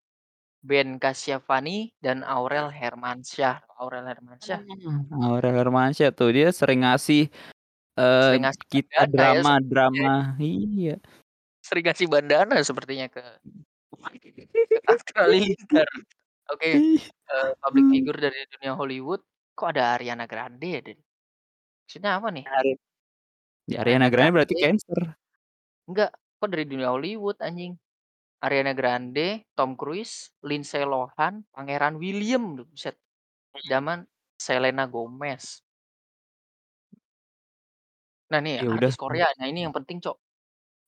Ben 0.65 0.97
Kasyafani, 0.97 1.93
dan 2.01 2.25
Aurel 2.25 2.73
Hermansyah. 2.73 3.63
Aurel 3.77 4.07
Hermansyah 4.09 4.61
Mmm, 4.65 5.13
Aurel 5.21 5.55
Hermansyah 5.61 6.11
tuh 6.17 6.33
dia 6.33 6.49
sering 6.55 6.81
ngasih, 6.87 7.29
eee, 8.01 8.23
sering 8.25 8.43
ngasih 8.49 8.65
kita 8.73 9.01
bandana 9.05 9.35
ya 9.37 9.43
sepertinya. 9.45 9.53
drama-drama 9.53 10.13
iya. 10.41 10.97
Sering 11.65 11.85
ngasih 11.89 12.07
bandana 12.09 12.55
sepertinya 12.65 13.07
ke 13.13 13.23
ke 14.73 14.79
Aska 14.89 15.27
Halilintar. 15.27 15.89
Oke, 16.53 16.71
eee, 16.79 17.51
public 17.63 17.85
figure 17.91 18.19
dari 18.21 18.41
dunia 18.53 18.73
Hollywood, 18.79 19.21
kok 19.59 19.69
ada 19.75 19.97
Ariana 19.99 20.25
Grande 20.31 20.69
ya, 20.69 20.81
Den? 20.85 20.99
Maksudnya 21.87 22.13
apa 22.19 22.29
nih? 22.35 22.45
Ari 22.47 22.73
ya 23.67 23.83
Ariana 23.83 24.07
Ariana 24.07 24.09
Grande 24.11 24.35
berarti 24.39 24.55
Grande 24.55 24.83
Cancer. 24.83 25.01
Enggak, 25.87 26.11
kok 26.15 26.49
dari 26.51 26.65
dunia 26.67 26.89
Hollywood 26.91 27.39
anjing. 27.43 27.75
Ariana 28.43 28.73
Grande, 28.77 29.49
Tom 29.57 29.75
Cruise, 29.75 30.31
Lindsay 30.45 30.83
Lohan, 30.87 31.43
Pangeran 31.51 31.99
William, 31.99 32.55
buset. 32.57 32.95
Zaman 33.67 34.05
Selena 34.37 34.85
Gomez. 34.85 35.65
Nah 38.29 38.43
nih 38.43 38.61
Ya 38.61 38.69
udah. 38.69 38.91
artis 38.91 38.99
Korea, 38.99 39.27
nah 39.41 39.47
ini 39.49 39.65
yang 39.65 39.73
penting, 39.73 40.03
Cok. 40.03 40.17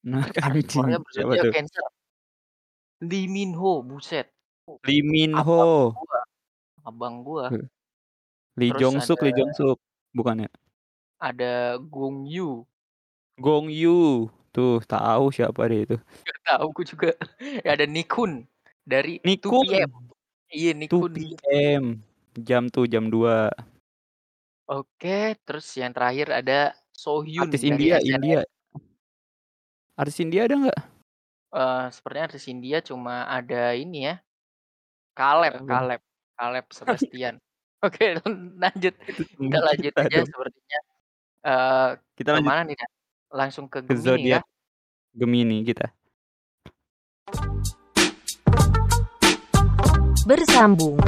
Nah 0.07 0.27
Artis 0.27 0.71
Korea 0.75 0.99
anjing, 0.99 1.07
siapa 1.07 1.07
berzodiak 1.07 1.45
tuh? 1.45 1.55
Cancer. 1.55 1.85
Lee 3.09 3.27
Min 3.31 3.55
Ho, 3.55 3.83
buset. 3.87 4.29
Lee 4.85 5.03
Min 5.07 5.33
Abang 5.33 5.47
Ho. 5.49 5.95
gua 5.95 6.21
abang 6.89 7.17
gua. 7.21 7.47
Lee 8.59 8.73
Terus 8.73 8.81
Jong 8.81 8.97
Suk 9.05 9.21
ada 9.21 9.25
Lee 9.29 9.37
Jong 9.37 9.53
Suk, 9.55 9.79
bukan 10.17 10.49
ya? 10.49 10.51
Ada 11.19 11.77
Gong 11.83 12.27
Yoo. 12.31 12.63
Gong 13.39 13.71
Yoo, 13.71 14.31
tuh 14.55 14.83
tahu 14.87 15.31
siapa 15.35 15.67
deh 15.71 15.87
itu. 15.87 15.97
Nggak 15.99 16.41
tahu 16.47 16.67
gua 16.75 16.85
juga. 16.87 17.11
Ada 17.75 17.85
Nichkhun 17.87 18.47
dari 18.87 19.23
2PM. 19.23 19.91
Nichkhun. 19.91 20.11
Iya, 20.49 20.73
Nichkhun. 20.75 21.13
2PM, 21.15 21.85
jam 22.43 22.63
tuh 22.73 22.87
jam 22.89 23.11
2. 23.11 23.51
Oke, 24.69 25.33
terus 25.49 25.65
yang 25.81 25.97
terakhir 25.97 26.29
ada 26.29 26.77
Artis 26.77 27.01
Sohyun 27.01 27.49
dari 27.49 27.65
India 27.73 27.97
SNSD. 27.97 28.13
India. 28.21 28.41
Artis 29.97 30.19
India 30.21 30.41
ada 30.45 30.55
nggak? 30.55 30.79
Eee, 31.49 31.85
sepertinya 31.89 32.25
artis 32.29 32.45
India 32.53 32.79
cuma 32.85 33.25
ada 33.25 33.73
ini 33.73 34.13
ya, 34.13 34.21
Caleb 35.17 35.57
Siapa? 35.57 35.69
Caleb 35.73 36.01
Caleb 36.37 36.67
Sebastian. 36.71 37.35
Oke, 37.87 38.15
lanjut. 38.63 38.95
Kita 39.39 39.59
lanjut 39.65 39.95
aja 39.97 40.19
sepertinya. 40.29 40.79
Eee, 41.39 41.89
Kita 42.19 42.35
ke 42.35 42.43
lanjut 42.43 42.51
mana 42.51 42.63
nih, 42.67 42.75
Dan? 42.75 42.91
Langsung 43.31 43.71
ke 43.71 43.79
ke 43.87 43.95
Gemini 43.95 44.03
kah? 44.03 44.03
zodiak 44.03 44.45
Gemini 45.15 45.59
kita. 45.63 45.87
Bersambung 50.27 50.99